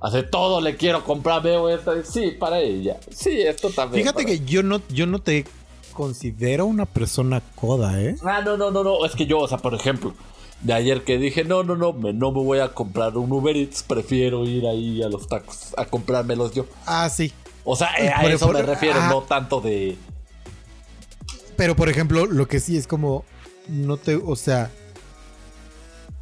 [0.00, 2.98] hace todo le quiero comprar, veo esta, sí, para ella.
[3.11, 4.02] Sí, esto también.
[4.04, 5.44] Fíjate para- que yo no, yo no te
[5.92, 8.14] considero una persona coda, ¿eh?
[8.24, 9.04] Ah, no, no, no, no.
[9.04, 10.14] Es que yo, o sea, por ejemplo,
[10.62, 13.56] de ayer que dije, no, no, no, me, no me voy a comprar un Uber
[13.56, 16.66] Eats, prefiero ir ahí a los tacos a comprármelos yo.
[16.87, 17.32] Ah, sí.
[17.70, 19.09] O sea, eh, a Por- eso por- me refiero, ah.
[19.11, 19.96] no tanto de.
[21.57, 23.24] Pero por ejemplo, lo que sí es como
[23.68, 24.70] no te, o sea,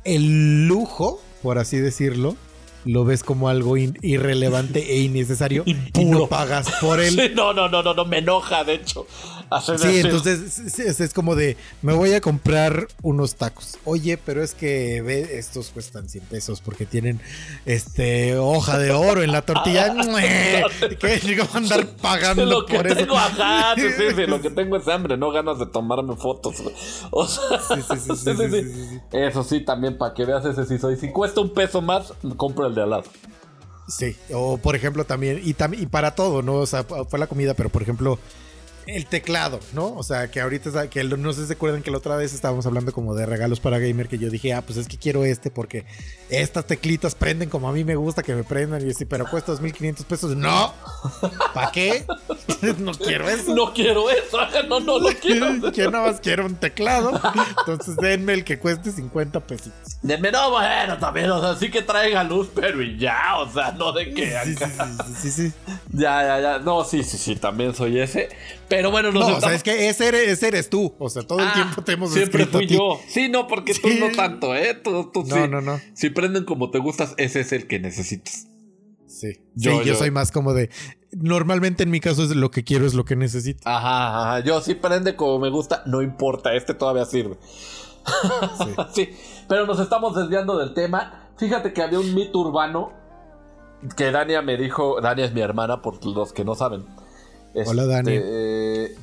[0.05, 2.37] el lujo, por así decirlo,
[2.85, 7.15] lo ves como algo irrelevante e innecesario y no pagas por él.
[7.15, 9.07] Sí, no, no, no, no, no, me enoja, de hecho.
[9.51, 9.99] Hacer Sí, así.
[10.01, 13.79] entonces sí, es, es como de, me voy a comprar unos tacos.
[13.85, 17.21] Oye, pero es que ve, estos cuestan 100 pesos porque tienen
[17.65, 19.95] este hoja de oro en la tortilla.
[21.01, 21.21] ¿Qué?
[21.25, 22.97] Digo, andar pagando Lo que por eso.
[22.97, 26.57] tengo, ajá, sí, sí, sí, lo que tengo es hambre, no ganas de tomarme fotos.
[27.11, 27.81] O sea, sí.
[29.13, 30.97] Eso sí, también para que veas ese sí soy.
[30.97, 33.05] Si cuesta un peso más, compro el de al lado.
[33.89, 36.55] Sí, o por ejemplo también, y, tam- y para todo, ¿no?
[36.55, 38.19] O sea, fue la comida, pero por ejemplo,
[38.87, 39.94] el teclado, ¿no?
[39.94, 42.66] O sea, que ahorita, que no sé si se acuerdan que la otra vez estábamos
[42.66, 45.51] hablando como de regalos para gamer, que yo dije, ah, pues es que quiero este
[45.51, 45.85] porque
[46.31, 49.27] estas teclitas prenden como a mí me gusta que me prendan, y yo sí, pero
[49.29, 50.37] cuesta 2.500 pesos.
[50.37, 50.72] No,
[51.55, 52.05] ¿para qué?
[52.79, 53.55] no quiero eso.
[53.55, 55.70] No quiero eso, no, no lo quiero.
[55.72, 57.20] Yo nada más quiero un teclado.
[57.61, 59.99] Entonces denme el que cueste 50 pesitos.
[60.03, 63.72] Denme, no, bueno, también, o sea, sí que traiga luz, pero y ya, o sea,
[63.72, 64.87] no de que Sí, sí, acá.
[64.87, 65.53] sí, sí, sí, sí.
[65.92, 66.59] Ya, ya, ya.
[66.59, 68.29] No, sí, sí, sí, también soy ese.
[68.69, 70.95] Pero bueno, No, o sea, estamos- es que ese eres, ese eres tú.
[70.99, 72.99] O sea, todo el Ah, tiempo te hemos Siempre fui yo.
[73.09, 73.99] Sí, no, porque tú Sí.
[74.01, 74.75] no tanto, ¿eh?
[74.75, 75.49] Tú, tú No, sí.
[75.49, 75.81] no, no.
[75.95, 78.49] Si prenden como te gustas, ese es el que necesitas.
[79.07, 79.41] Sí.
[79.55, 80.71] Yo- sí, yo, yo- soy más como de.
[81.13, 83.61] Normalmente en mi caso es lo que quiero, es lo que necesito.
[83.69, 84.41] Ajá, ajá.
[84.45, 87.37] Yo sí prende como me gusta, no importa, este todavía sirve.
[88.95, 89.09] Sí.
[89.49, 91.31] pero nos estamos desviando del tema.
[91.39, 92.93] Fíjate que había un mito urbano
[93.97, 96.85] que Dania me dijo, Dania es mi hermana, por los que no saben.
[97.64, 98.21] Hola, Dania.
[98.23, 98.95] eh,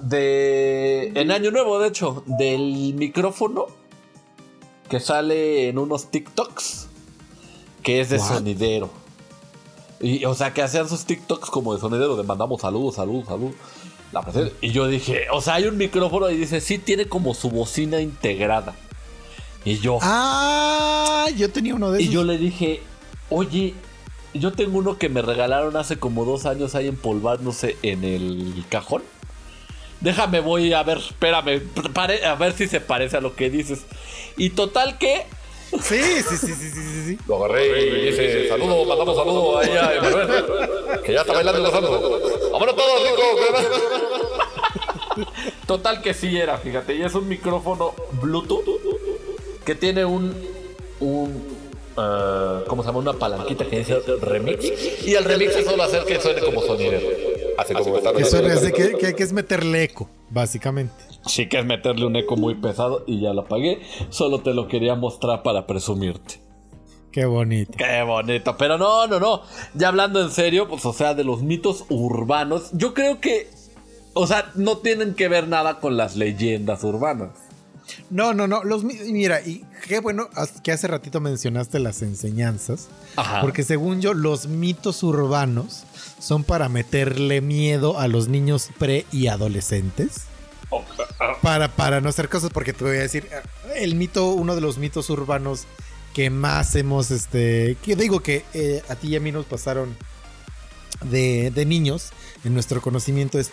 [0.00, 1.12] de.
[1.14, 3.66] En Año Nuevo, de hecho, del micrófono
[4.88, 6.88] que sale en unos TikToks,
[7.82, 8.28] que es de What?
[8.28, 8.90] sonidero.
[10.00, 13.54] Y, o sea, que hacían sus TikToks como de sonidero, de mandamos saludos, saludos, saludos.
[14.12, 14.22] La
[14.60, 17.98] y yo dije, o sea, hay un micrófono y dice, sí, tiene como su bocina
[18.00, 18.74] integrada.
[19.64, 22.14] Y yo, Ah, yo tenía uno de y esos.
[22.14, 22.82] yo le dije,
[23.30, 23.72] oye,
[24.34, 29.02] yo tengo uno que me regalaron hace como dos años ahí empolvándose en el cajón.
[30.00, 31.60] Déjame, voy a ver, espérame,
[31.94, 33.82] pare- a ver si se parece a lo que dices.
[34.36, 35.26] Y total que
[35.80, 37.18] Sí, sí, sí, sí, sí, sí, sí.
[37.26, 40.44] Lo agarré y dice, saludo, mandamos saludo ahí a Emanuel,
[41.02, 42.20] que ya está bailando y gozando.
[42.52, 43.22] ¡Vámonos todos, Nico!
[45.66, 48.64] Total que sí era, fíjate, y es un micrófono Bluetooth
[49.64, 50.34] que tiene un...
[51.00, 51.51] un
[51.96, 52.98] ah, ¿Cómo se llama?
[52.98, 55.06] Una palanquita que dice remix.
[55.06, 57.08] Y el remix es solo hacer que suene como sonidero.
[57.58, 60.94] Así como está Que suena es de que, que, que es meterle eco, básicamente.
[61.26, 63.80] Sí que es meterle un eco muy pesado y ya lo apagué.
[64.10, 66.40] Solo te lo quería mostrar para presumirte.
[67.12, 67.72] Qué bonito.
[67.76, 68.56] Qué bonito.
[68.56, 69.42] Pero no, no, no.
[69.74, 73.48] Ya hablando en serio, pues o sea, de los mitos urbanos, yo creo que,
[74.14, 77.30] o sea, no tienen que ver nada con las leyendas urbanas.
[78.10, 78.62] No, no, no.
[78.64, 80.28] Los, mi- mira, y qué bueno
[80.62, 82.88] que hace ratito mencionaste las enseñanzas.
[83.16, 83.40] Ajá.
[83.40, 85.84] Porque según yo, los mitos urbanos
[86.18, 90.22] son para meterle miedo a los niños pre y adolescentes.
[91.42, 93.28] Para, para no hacer cosas, porque te voy a decir,
[93.76, 95.64] el mito, uno de los mitos urbanos
[96.14, 99.94] que más hemos, este, que digo que eh, a ti y a mí nos pasaron
[101.02, 102.10] de, de niños
[102.44, 103.50] en nuestro conocimiento es,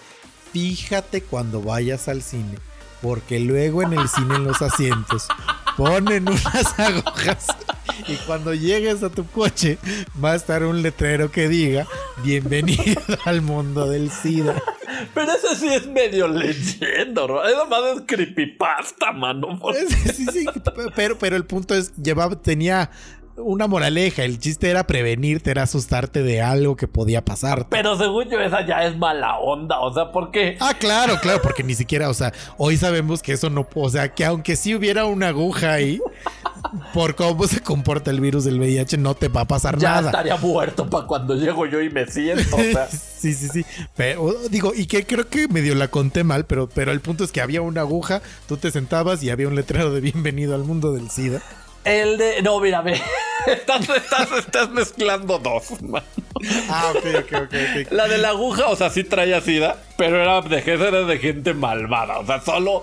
[0.53, 2.55] fíjate cuando vayas al cine,
[3.01, 5.27] porque luego en el cine en los asientos
[5.77, 7.47] ponen unas agujas
[8.07, 9.77] y cuando llegues a tu coche
[10.23, 11.87] va a estar un letrero que diga,
[12.23, 14.61] bienvenido al mundo del SIDA.
[15.13, 17.43] Pero ese sí es medio leyenda, ¿no?
[17.43, 19.59] Es más es creepypasta, mano.
[20.13, 20.45] Sí, sí,
[20.95, 22.89] pero, pero el punto es, llevaba, tenía
[23.39, 24.23] una moraleja.
[24.23, 27.67] El chiste era prevenirte, era asustarte de algo que podía pasar.
[27.69, 29.79] Pero según yo, esa ya es mala onda.
[29.79, 30.57] O sea, porque.
[30.59, 34.13] Ah, claro, claro, porque ni siquiera, o sea, hoy sabemos que eso no, o sea,
[34.13, 35.99] que aunque sí hubiera una aguja ahí,
[36.93, 40.09] por cómo se comporta el virus del VIH, no te va a pasar Ya nada.
[40.09, 42.55] estaría muerto para cuando llego yo y me siento.
[42.55, 42.87] O sea,
[43.19, 43.65] Sí, sí, sí.
[43.97, 47.33] Pero digo, y que creo que medio la conté mal, pero, pero el punto es
[47.33, 50.93] que había una aguja, tú te sentabas y había un letrero de bienvenido al mundo
[50.93, 51.41] del SIDA.
[51.83, 52.41] El de.
[52.41, 52.99] No, mira, ve.
[53.47, 55.69] Estás, estás, estás mezclando dos.
[56.69, 57.91] Ah, ok, ok, ok.
[57.91, 61.53] La de la aguja, o sea, sí traía sida, pero era de, era de gente
[61.53, 62.19] malvada.
[62.19, 62.81] O sea, solo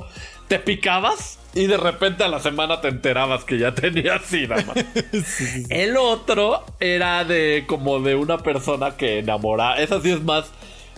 [0.49, 4.77] te picabas y de repente a la semana te enterabas que ya tenías sida, man.
[5.71, 9.81] El otro era de como de una persona que enamora.
[9.81, 10.47] Esa sí es más.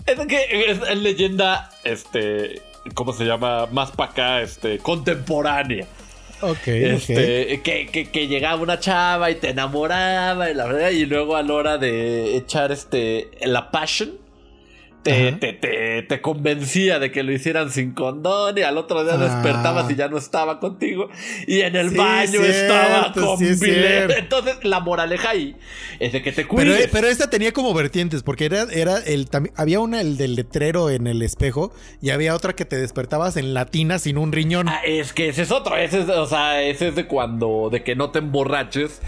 [0.05, 2.61] Es que es, es leyenda, este.
[2.93, 3.67] ¿Cómo se llama?
[3.67, 4.79] Más para acá, este.
[4.79, 5.85] Contemporánea.
[6.41, 6.67] Ok.
[6.67, 11.35] Este, que, que- que llegaba una chava y te enamoraba y la verdad, y luego
[11.35, 14.18] a la hora de echar este la passion,
[15.03, 19.13] te, te, te, te convencía de que lo hicieran sin condón y al otro día
[19.13, 19.17] Ah.
[19.17, 21.09] despertabas y ya no estaba contigo
[21.47, 23.61] y en el Sí, baño es estaba con sí, es.
[24.17, 25.55] Entonces la moraleja ahí
[25.99, 26.89] es de que te cuides.
[26.91, 31.07] pero esta tenía como vertientes, porque era, era el había una el del letrero en
[31.07, 34.67] el espejo y había otra que te despertabas en latina sin un riñón.
[34.69, 37.83] Ah, es que ese es otro, ese es, o sea, ese es de cuando, de
[37.83, 39.01] que no te emborraches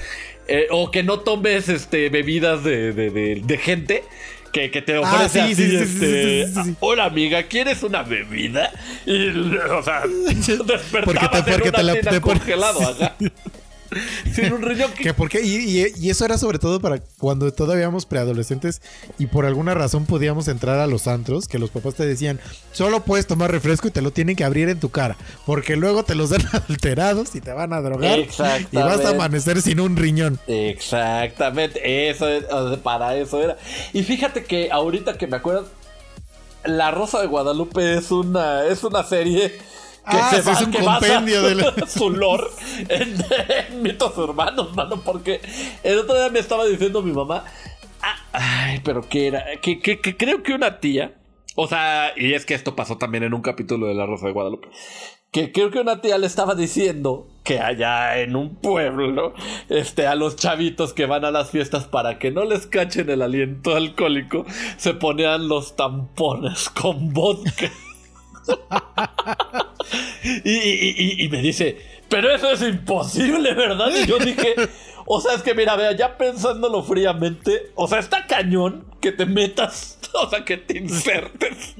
[0.47, 4.03] eh, o que no tomes este bebidas de, de, de- de gente
[4.51, 6.75] que, que te Ah, ofrece sí, así, sí, sí, sí, este, sí, sí, sí.
[6.79, 8.71] hola amiga, ¿quieres una bebida?
[9.05, 12.79] Y, o sea, despertabas Porque te- porque en una te la- congelado.
[14.33, 15.03] Sin un riñón que...
[15.03, 18.81] Que porque, y, y- y eso era sobre todo para cuando todavía éramos preadolescentes
[19.19, 22.39] y por alguna razón podíamos entrar a los antros, que los papás te decían,
[22.71, 26.03] solo puedes tomar refresco y te lo tienen que abrir en tu cara, porque luego
[26.03, 29.95] te los dan adulterados y te van a drogar y vas a amanecer sin un
[29.97, 30.39] riñón.
[30.47, 32.43] Exactamente, eso es,
[32.83, 33.57] para eso era.
[33.93, 35.67] Y fíjate que ahorita que me acuerdo,
[36.63, 39.57] La Rosa de Guadalupe es una, es una serie
[40.09, 42.47] que Ah, se es un compendio de la- su lore
[42.89, 43.15] en,
[43.69, 45.41] en mitos urbanos, mano, porque
[45.83, 47.43] el otro día me estaba diciendo mi mamá,
[48.01, 51.13] ah, ay, pero que era, que, que- que creo que una tía
[51.55, 54.31] O sea, y es que esto pasó también en un capítulo de La Rosa de
[54.33, 54.69] Guadalupe.
[55.31, 59.33] Que creo que una tía le estaba diciendo que allá en un pueblo,
[59.69, 63.21] este, a los chavitos que van a las fiestas para que no les cachen el
[63.21, 64.45] aliento alcohólico,
[64.77, 67.69] se ponían los tampones con vodka.
[70.43, 71.77] y, y- y- y me dice,
[72.09, 73.89] pero eso es imposible, ¿verdad?
[73.95, 74.55] Y yo dije,
[75.05, 79.25] o sea, es que mira, vea, ya pensándolo fríamente, o sea, está cañón que te
[79.25, 81.75] metas, o sea, que te insertes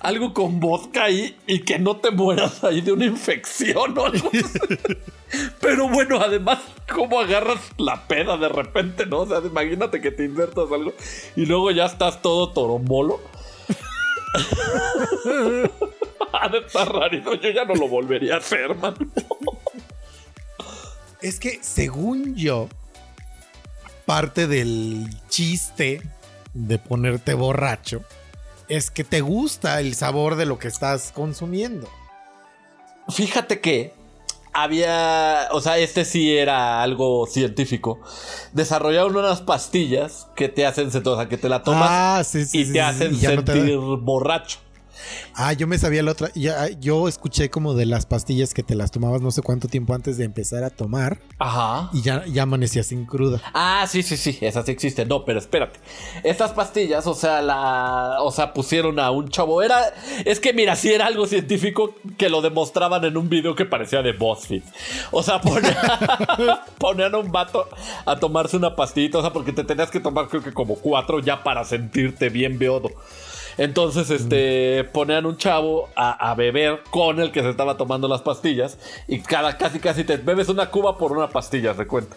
[0.00, 4.30] algo con vodka ahí y que no te mueras ahí de una infección o algo.
[5.60, 6.58] Pero bueno, además,
[6.92, 9.20] ¿cómo agarras la peda de repente, no?
[9.20, 10.92] O sea, imagínate que te insertas algo
[11.34, 13.20] y luego ya estás todo torombolo.
[16.32, 18.94] Ha de estar rarito, yo ya no lo volvería a hacer, man.
[21.20, 22.68] Es que, según yo,
[24.04, 26.02] parte del chiste
[26.54, 28.04] de ponerte borracho
[28.68, 31.88] es que te gusta el sabor de lo que estás consumiendo.
[33.08, 33.92] Fíjate que
[34.56, 38.00] había, o sea, este sí era algo científico.
[38.52, 42.60] Desarrollaron unas pastillas que te hacen, o sea, que te la tomas ah, sí, sí,
[42.60, 44.58] y te sí, hacen no te sentir borracho.
[45.34, 46.30] Ah, yo me sabía la otra.
[46.34, 49.94] Ya, yo escuché como de las pastillas que te las tomabas no sé cuánto tiempo
[49.94, 51.90] antes de empezar a tomar Ajá.
[51.92, 53.40] y ya, ya amanecías sin cruda.
[53.54, 55.08] Ah, sí, sí, sí, esas sí existen.
[55.08, 55.78] No, pero espérate.
[56.22, 58.16] Estas pastillas, o sea, la.
[58.20, 59.62] O sea, pusieron a un chavo.
[59.62, 59.94] Era.
[60.24, 64.02] Es que mira, sí era algo científico que lo demostraban en un video que parecía
[64.02, 64.62] de BuzzFeed.
[65.10, 65.76] O sea, ponían,
[66.78, 67.68] ponían a un vato
[68.04, 69.18] a tomarse una pastillita.
[69.18, 72.58] O sea, porque te tenías que tomar, creo que como cuatro ya para sentirte bien
[72.58, 72.90] beodo.
[73.58, 78.22] Entonces, este, ponían un chavo a, a beber con el que se estaba tomando las
[78.22, 78.78] pastillas.
[79.08, 82.16] Y cada, casi, casi te bebes una cuba por una pastilla, se cuenta.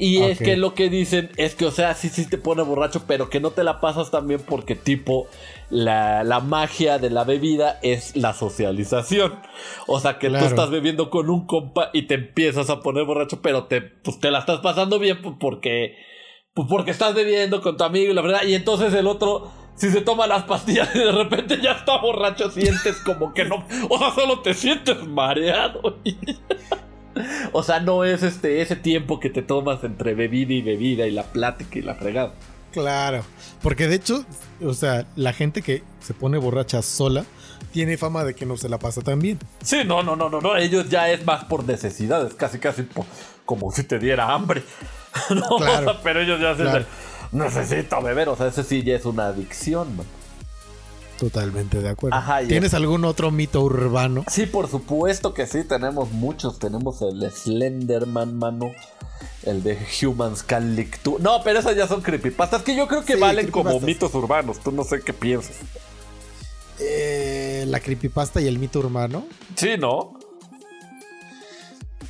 [0.00, 3.02] Y es que lo que dicen es que, o sea, sí, sí te pone borracho,
[3.08, 5.26] pero que no te la pasas también porque, tipo,
[5.70, 9.34] la, la magia de la bebida es la socialización.
[9.88, 10.44] O sea, que Claro.
[10.44, 14.20] tú estás bebiendo con un compa y te empiezas a poner borracho, pero te, pues,
[14.20, 15.96] te la estás pasando bien pues, porque,
[16.54, 18.44] pues, porque estás bebiendo con tu amigo y la verdad.
[18.44, 22.50] Y entonces el otro, si se toma las pastillas y de repente ya está borracho,
[22.50, 23.64] sientes como que no.
[23.88, 25.98] O sea, solo te sientes mareado.
[27.52, 31.10] O sea, no es este ese tiempo que te tomas entre bebida y bebida y
[31.10, 32.32] la plática y la fregada.
[32.72, 33.24] Claro.
[33.60, 34.24] Porque de hecho,
[34.64, 37.24] o sea, la gente que se pone borracha sola
[37.72, 39.38] tiene fama de que no se la pasa tan bien.
[39.62, 40.56] Sí, no, no, no, no, no.
[40.56, 42.86] Ellos ya es más por necesidades, casi, casi
[43.44, 44.62] como si te diera hambre.
[45.30, 45.96] no, Claro.
[46.04, 46.84] pero ellos ya se Claro.
[47.32, 48.28] Necesito beber.
[48.28, 50.06] O sea, ese sí ya es una adicción, man.
[51.18, 52.16] Totalmente de acuerdo.
[52.16, 54.24] Ajá, ¿Tienes algún otro mito urbano?
[54.28, 56.58] Sí, por supuesto que sí, tenemos muchos.
[56.60, 58.70] Tenemos el Slenderman, mano.
[59.42, 61.00] El de Humans Can Lick.
[61.20, 64.60] No, pero esas ya son creepypastas que yo creo que Sí, valen como mitos urbanos.
[64.60, 65.56] Tú no sé qué piensas.
[66.78, 69.26] Eh, la creepypasta y el mito urbano.
[69.56, 70.17] Sí, ¿no?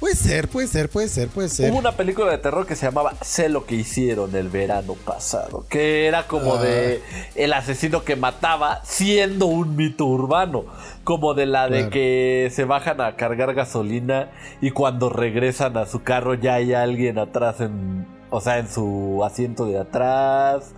[0.00, 1.72] Puede ser, puede ser, puede ser, puede ser.
[1.72, 5.64] Hubo una película de terror que se llamaba Sé lo que hicieron el verano pasado,
[5.68, 6.62] que era como Ah.
[6.62, 7.02] de
[7.34, 10.66] el asesino que mataba siendo un mito urbano,
[11.02, 11.90] como de la de Claro.
[11.90, 14.30] que se bajan a cargar gasolina
[14.60, 19.22] y cuando regresan a su carro ya hay alguien atrás en, o sea, en su
[19.24, 20.74] asiento de atrás.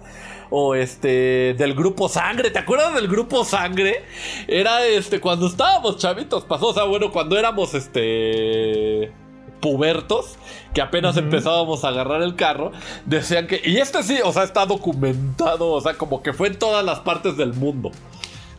[0.50, 4.04] O este, del grupo Sangre, ¿te acuerdas del grupo Sangre?
[4.48, 9.12] Era este, cuando estábamos chavitos, pasó, o sea, bueno, cuando éramos este
[9.60, 10.36] pubertos,
[10.74, 12.72] que apenas empezábamos a agarrar el carro,
[13.04, 16.58] decían que, y este sí, o sea, está documentado, o sea, como que fue en
[16.58, 17.92] todas las partes del mundo,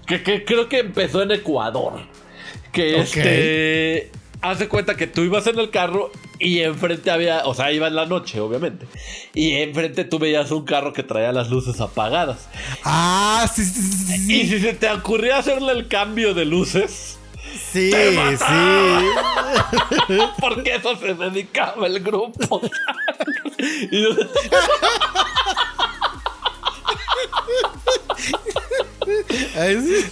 [0.06, 1.94] que, que creo que empezó en Ecuador,
[2.72, 7.72] que este, hace cuenta que tú ibas en el carro y enfrente había, o sea,
[7.72, 8.86] iba en la noche, obviamente,
[9.34, 12.48] y enfrente tú veías un carro que traía las luces apagadas,
[12.84, 17.18] Ah, sí, sí, sí, y si se te ocurría hacerle el cambio de luces,
[17.74, 18.44] Sí, ¡Te sí.
[20.40, 22.62] porque eso se dedicaba el grupo.
[23.92, 24.06] Y-
[29.82, 30.06] sí.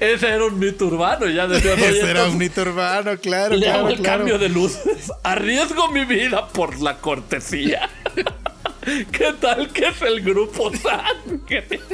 [0.00, 3.68] Ese era un mito urbano, ya decía, oye, Ese era un mito urbano, claro, Le
[3.68, 4.18] hago el claro.
[4.18, 5.12] cambio de luces.
[5.22, 7.88] Arriesgo mi vida por la cortesía.
[9.12, 11.80] ¿Qué tal que es el grupo sangre?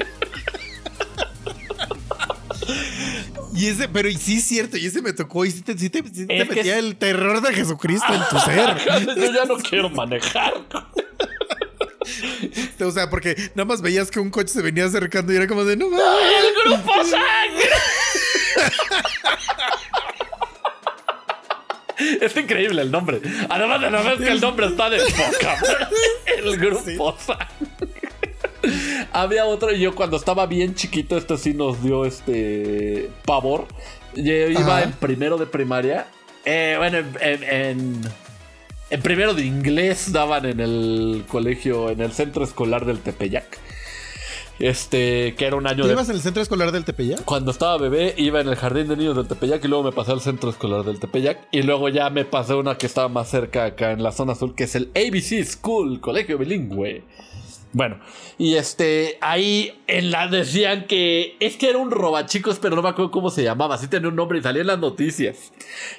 [3.54, 5.90] Y ese, pero y sí es cierto, y ese me tocó, y sí te, sí
[5.90, 8.76] te- sí te Es que metía el terror de Jesucristo en tu ser.
[9.16, 10.54] Yo ya no quiero manejar.
[12.80, 15.64] O sea, porque nada más veías que un coche se venía acercando y era como
[15.64, 16.02] de no mames".
[16.04, 17.70] ¡El grupo sangre!
[22.20, 23.20] Es increíble el nombre.
[23.48, 25.58] Además de la vez que el nombre está de poca.
[26.36, 27.46] El grupo sangre.
[29.12, 33.66] Había otro y yo cuando estaba bien chiquito, este sí nos dio este pavor.
[34.14, 34.82] Yo iba Ajá.
[34.84, 36.06] en primero de primaria.
[36.44, 38.02] Eh, bueno, en, en- en-
[38.92, 43.58] en primero de inglés daban en el colegio, en el centro escolar del Tepeyac.
[44.58, 47.24] Este, que era un año ¿Tú de ibas en el centro escolar del Tepeyac?
[47.24, 50.12] cuando estaba bebé iba en el jardín de niños del Tepeyac y luego me pasé
[50.12, 53.30] al centro escolar del Tepeyac y luego ya me pasé a una que estaba más
[53.30, 57.02] cerca acá en la zona azul que es el ABC School, colegio bilingüe.
[57.72, 57.98] Bueno,
[58.36, 62.90] y este, ahí en la decían que es que era un robachicos, pero no me
[62.90, 65.52] acuerdo cómo se llamaba, sí tenía un nombre y salía en las noticias,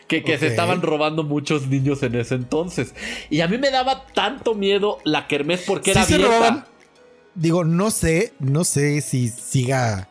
[0.07, 2.93] que, que se estaban robando muchos niños en ese entonces.
[3.29, 6.65] Y a mí me daba tanto miedo la kermés porque era se robaban.
[7.35, 10.09] Digo, no sé, no sé si siga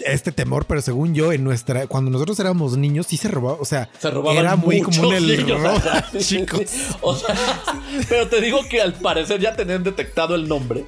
[0.00, 3.64] este temor, pero según yo, en nuestra, cuando nosotros éramos niños, sí se robaba, o
[3.64, 5.80] sea, Se era muy común el niños, robo,
[6.18, 6.62] chicos.
[7.00, 7.34] O sea,
[8.08, 10.84] pero te digo que al parecer ya tenían detectado el nombre.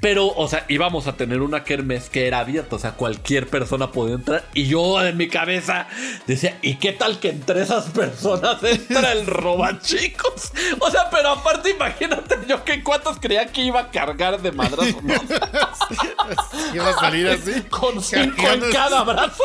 [0.00, 2.76] Pero, o sea, íbamos a tener una kermés que era abierta.
[2.76, 4.44] O sea, cualquier persona podía entrar.
[4.54, 5.86] Y yo en mi cabeza
[6.26, 10.52] decía, ¿y qué tal que entre esas personas entra el robachicos?
[10.80, 15.00] O sea, pero aparte imagínate yo que cuántos creía que iba a cargar de madrazo.
[15.02, 15.14] ¿no?
[16.74, 19.44] Iba a salir así, Con cinco en cada brazo.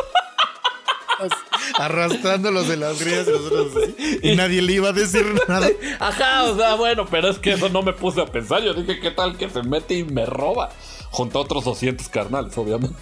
[1.78, 5.68] Arrastrándolos de las grillas y nosotros así, y nadie le iba a decir nada.
[6.00, 8.62] Ajá, o sea, bueno, pero es que eso no me puse a pensar.
[8.62, 10.70] Yo dije, ¿qué tal que se mete y me roba?
[11.12, 12.96] Junto a otros 200 carnales, obviamente.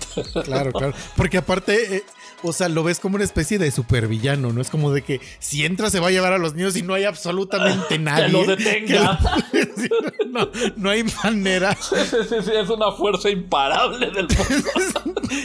[0.44, 0.92] Claro, claro.
[1.16, 2.02] Porque aparte, eh,
[2.42, 4.60] o sea, lo ves como una especie de supervillano, ¿no?
[4.60, 6.94] Es como de que si entra se va a llevar a los niños y no
[6.94, 8.26] hay absolutamente nadie.
[8.26, 9.18] que lo detenga.
[9.52, 11.76] que lo- no, no hay manera.
[11.90, 11.96] Sí,
[12.28, 15.00] sí, sí, es una fuerza imparable del mundo.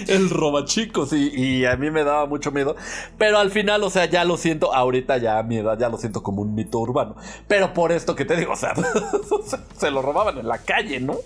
[0.07, 2.75] El robachicos y, y a mí me daba mucho miedo.
[3.17, 5.97] Pero al final, o sea, ya lo siento, ahorita ya a mi edad ya lo
[5.97, 7.15] siento como un mito urbano.
[7.47, 10.99] Pero por esto que te digo, o sea, se, se lo robaban en la calle,
[10.99, 11.17] ¿no?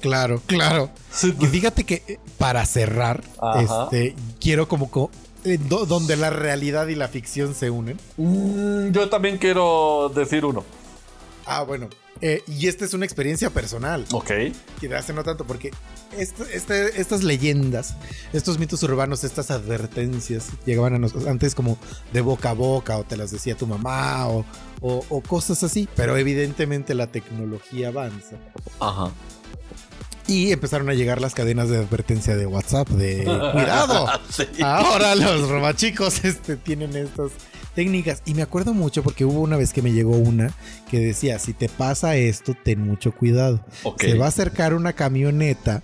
[0.00, 0.90] Claro, claro.
[1.40, 3.84] Y fíjate que eh, para cerrar, Ajá.
[3.84, 5.10] este, quiero como co-
[5.44, 7.98] eh, do- donde la realidad y la ficción se unen.
[8.16, 10.64] Mm, yo también quiero decir uno.
[11.46, 11.88] Ah, bueno.
[12.20, 14.04] eh, y esta es una experiencia personal.
[14.12, 14.32] Ok.
[14.96, 15.70] hace no tanto, porque
[16.18, 17.94] est- este- estas leyendas,
[18.32, 21.78] estos mitos urbanos, estas advertencias llegaban a nosotros antes como
[22.12, 24.44] de boca a boca, o te las decía tu mamá, o,
[24.80, 28.34] o- o cosas así, pero evidentemente la tecnología avanza.
[28.80, 29.12] Ajá.
[30.28, 34.06] Y empezaron a llegar las cadenas de advertencia de WhatsApp de cuidado.
[34.30, 34.44] Sí.
[34.62, 37.30] Ahora los robachicos este, tienen estas
[37.74, 38.22] técnicas.
[38.26, 40.52] Y me acuerdo mucho porque hubo una vez que me llegó una
[40.90, 43.64] que decía, si te pasa esto, ten mucho cuidado.
[43.98, 45.82] Se va a acercar una camioneta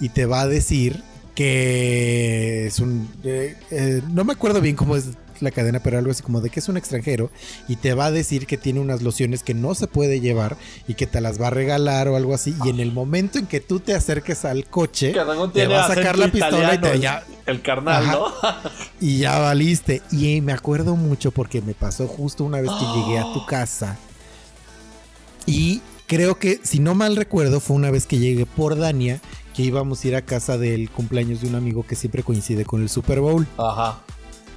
[0.00, 1.02] y te va a decir
[1.34, 3.08] que es un...
[3.24, 5.06] eh, eh, no me acuerdo bien cómo es
[5.42, 7.30] la cadena, pero algo así como de que es un extranjero
[7.68, 10.94] y te va a decir que tiene unas lociones que no se puede llevar y
[10.94, 12.54] que te las va a regalar o algo así.
[12.64, 15.12] Y en el momento en que tú te acerques al coche,
[15.52, 18.12] te va a sacar la pistola y te ya, El carnal, Ajá.
[18.12, 18.26] ¿no?
[19.00, 20.02] y ya valiste.
[20.10, 23.96] Y me acuerdo mucho porque me pasó justo una vez que llegué a tu casa.
[25.46, 29.20] Y creo que, si no mal recuerdo, fue una vez que llegué por Dania,
[29.54, 32.82] que íbamos a ir a casa del cumpleaños de un amigo que siempre coincide con
[32.82, 33.46] el Super Bowl.
[33.56, 34.02] Ajá.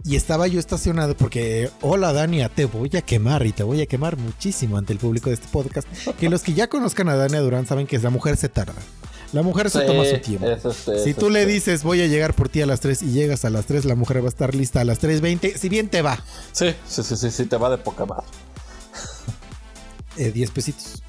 [0.04, 3.86] Y estaba yo estacionado porque, hola Dania, te voy a quemar y te voy a
[3.86, 5.88] quemar muchísimo ante el público de este podcast.
[6.20, 8.74] Que los que ya conozcan a Dania Durán saben que la mujer se tarda.
[9.32, 10.47] La mujer se Sí, toma su tiempo.
[11.04, 13.49] Si tú le dices voy a llegar por ti a las 3 y llegas a
[13.49, 16.20] las 3, la mujer va a estar lista a las 3.20, si bien te va,
[16.52, 18.26] Sí, sí, sí, sí, sí, te va de poca madre.
[20.18, 21.02] eh, 10 pesitos,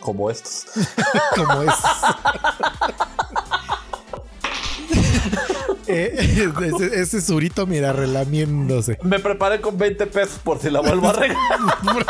[0.00, 0.64] Como estos.
[1.36, 1.74] como es.
[5.92, 8.98] Eh, ese, ese surito, mira, relamiéndose.
[9.02, 12.06] Me preparé con 20 pesos por si la vuelvo a regalar.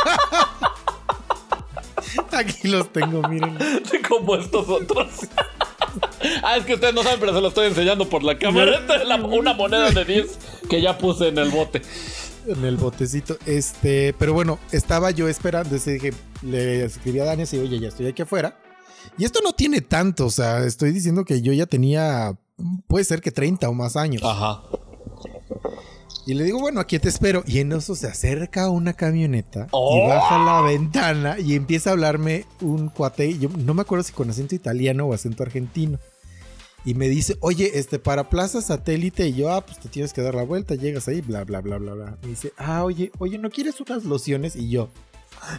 [2.33, 3.57] Aquí los tengo, miren.
[4.09, 5.09] como estos otros.
[6.43, 8.77] ah, es que ustedes no saben, pero se lo estoy enseñando por la cámara.
[8.79, 11.83] Esta es la- una moneda de 10 que ya puse en el bote.
[12.47, 13.37] En el botecito.
[13.47, 15.75] Este, pero bueno, estaba yo esperando.
[15.79, 16.13] Dije,
[16.43, 18.57] le escribí a Dani así, oye, ya estoy aquí afuera.
[19.19, 22.37] Y esto no tiene tanto, o sea, estoy diciendo que yo ya tenía,
[22.87, 24.23] puede ser que 30 o más años.
[24.25, 24.63] Ajá.
[26.25, 27.43] Y le digo, bueno, aquí te espero.
[27.47, 29.97] Y en eso se acerca una camioneta ¡Oh!
[29.97, 33.39] y baja la ventana y empieza a hablarme un cuate.
[33.39, 35.99] Yo no me acuerdo si con acento italiano o acento argentino.
[36.85, 39.27] Y me dice, oye, este, para Plaza Satélite.
[39.29, 41.79] Y yo, ah, pues te tienes que dar la vuelta, llegas ahí, bla, bla, bla,
[41.79, 42.19] bla, bla.
[42.23, 44.57] Me dice, ah, oye, oye, ¿no quieres unas lociones?
[44.57, 44.91] Y yo,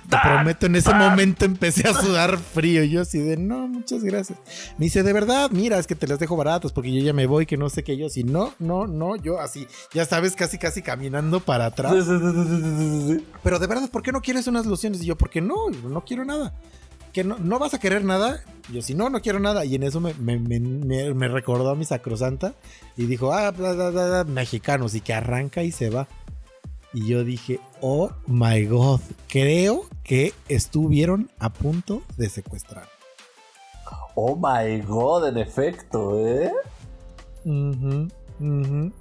[0.09, 2.83] te prometo, en ese momento empecé a sudar frío.
[2.83, 4.39] Y yo así de, no, muchas gracias.
[4.77, 7.25] Me dice, de verdad, mira, es que te las dejo baratas porque yo ya me
[7.25, 7.97] voy, que no sé qué.
[7.97, 11.93] Yo así, no, no, no, yo así, ya sabes, casi, casi caminando para atrás.
[11.93, 13.25] Sí, sí, sí, sí, sí, sí, sí.
[13.43, 15.01] Pero de verdad, ¿por qué no quieres unas lociones?
[15.01, 16.53] Y yo, porque no, no quiero nada.
[17.11, 18.43] que no, no vas a querer nada.
[18.71, 19.65] Yo, si no, no quiero nada.
[19.65, 22.53] Y en eso me, me, me- recordó a mi sacrosanta
[22.97, 26.07] y dijo, ah, bla, bla, bla, mexicanos, y que arranca y se va.
[26.93, 32.87] Y yo dije, oh my god, creo que estuvieron a punto de secuestrar.
[34.15, 36.51] Oh my god, en efecto, ¿eh?
[37.45, 38.07] Ujú,
[38.39, 38.91] ujú.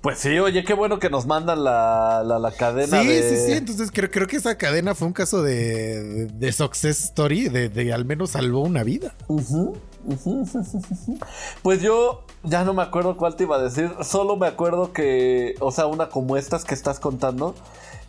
[0.00, 3.22] Pues sí, oye, qué bueno que nos mandan la, la, la cadena Sí, de...
[3.28, 3.52] sí, sí.
[3.52, 7.68] Entonces creo, creo que esa cadena fue un caso de, de, de success story, de,
[7.68, 9.14] de al menos salvó una vida.
[9.28, 9.76] Ujú.
[11.62, 13.90] Pues yo ya no me acuerdo cuál te iba a decir.
[14.02, 17.54] Solo me acuerdo que, o sea, una como estas que estás contando,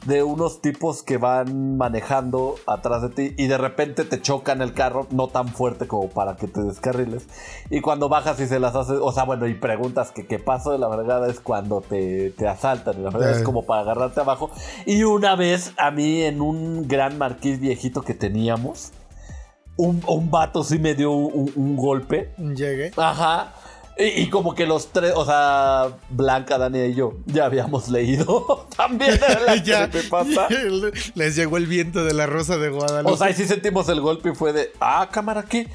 [0.06, 4.74] de unos tipos que van manejando atrás de ti y de repente te chocan el
[4.74, 7.26] carro, no tan fuerte como para que te descarriles.
[7.72, 10.78] Y cuando bajas y se las haces, o sea, bueno, y preguntas que qué pasó,
[10.78, 13.04] la verdad es cuando te, te asaltan.
[13.04, 13.38] La verdad Eh.
[13.38, 14.52] es como para agarrarte abajo.
[14.86, 18.91] Y una vez a mí en un gran marquís viejito que teníamos.
[19.78, 22.32] Un, un vato sí me dio un, un golpe.
[22.38, 22.92] Llegué.
[22.98, 23.54] Ajá.
[24.00, 28.68] Y, y como que los tres, o sea, Blanca, Dania y yo, ya habíamos leído
[28.78, 30.48] también la ya creepypasta.
[31.16, 33.12] les llegó el viento de la rosa de Guadalupe.
[33.14, 35.68] O sea, y sí sentimos el golpe y fue de, ah, cámara, ¿qué?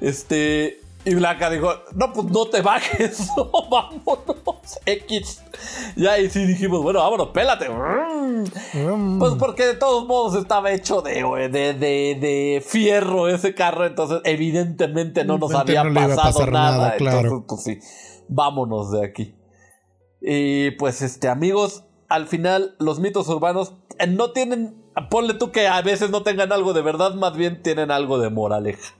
[0.00, 0.80] Este.
[1.04, 5.42] Y Blanca dijo, no, pues no te bajes, no, vámonos, X.
[5.96, 7.68] Ya, y sí dijimos, bueno, vámonos, pélate.
[7.68, 9.18] Mm.
[9.18, 14.20] Pues porque de todos modos estaba hecho de, de, de, de fierro ese carro, entonces
[14.24, 16.78] evidentemente no nos había no pasado nada.
[16.78, 17.38] nada, claro.
[17.38, 19.34] Entonces, pues sí, vámonos de aquí.
[20.20, 25.68] Y pues este, amigos, al final los mitos urbanos eh, no tienen, ponle tú que
[25.68, 28.97] a veces no tengan algo de verdad, más bien tienen algo de moraleja.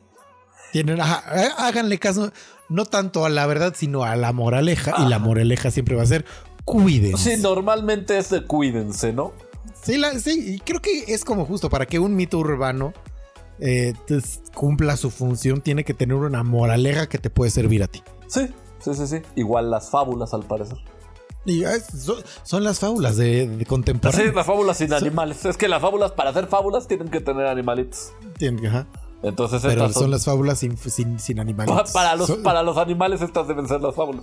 [0.85, 2.31] Tienen, ajá, eh, háganle caso
[2.68, 4.95] no tanto a la verdad, sino a la moraleja.
[5.05, 6.24] Y la moraleja siempre va a ser
[6.64, 7.35] cuídense.
[7.37, 9.33] Sí, normalmente es de cuídense, ¿no?
[9.83, 12.93] Sí, la- sí, y creo que es como justo para que un mito urbano
[13.59, 13.93] eh,
[14.55, 18.05] cumpla su función, tiene que tener una moraleja que te puede servir a ti.
[18.29, 18.49] Sí,
[18.79, 19.22] sí, sí, sí.
[19.35, 20.79] Igual las fábulas, al parecer.
[21.45, 23.64] Y eh, son, son las fábulas de, de
[24.12, 25.45] Sí, las fábulas sin animales.
[25.45, 28.12] Es que las fábulas, para hacer fábulas, tienen que tener animalitos.
[28.39, 28.87] Tienen- ajá.
[29.23, 31.75] Entonces Pero estas son, son, las fábulas sin, sin, sin animales.
[31.75, 34.23] Pa- para, los, Son- para los animales estas deben ser las fábulas.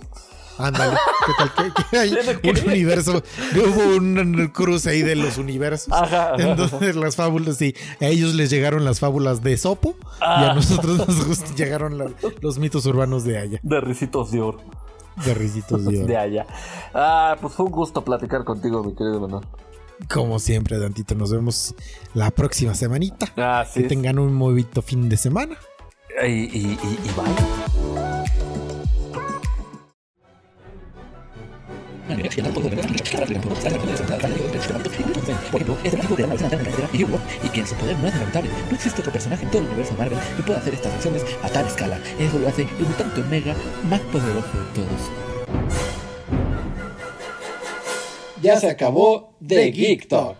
[0.58, 1.98] Ándale, ¿qué tal?
[2.00, 3.22] hay que- un universo,
[3.56, 5.92] hubo un cruce ahí de los universos.
[5.92, 6.36] Ajá, ajá.
[6.38, 10.52] Entonces las fábulas, sí, a ellos les llegaron las fábulas de Sopo y Ah.
[10.52, 14.60] a nosotros nos llegaron la- los mitos urbanos de allá, De risitos de oro.
[15.26, 16.06] de risitos de oro.
[16.06, 16.46] De allá.
[16.94, 19.44] Ah, pues fue un gusto platicar contigo, mi querido Manuel.
[20.12, 21.74] Como siempre, Dantito, nos vemos
[22.14, 23.32] la próxima semanita.
[23.36, 23.82] Ah, sí.
[23.82, 25.56] Que tengan un movito fin de semana.
[26.22, 27.56] Y, y, y, y bye.
[32.08, 32.36] Es
[37.44, 38.50] y quien su poder no es lamentable.
[38.70, 41.48] No existe otro personaje en todo el universo Marvel que pueda hacer estas acciones a
[41.48, 41.98] tal escala.
[42.18, 43.54] Eso lo hace el mutante Omega
[43.88, 45.85] más poderoso de todos.
[48.42, 50.36] Ya se acabó The Geek Talk.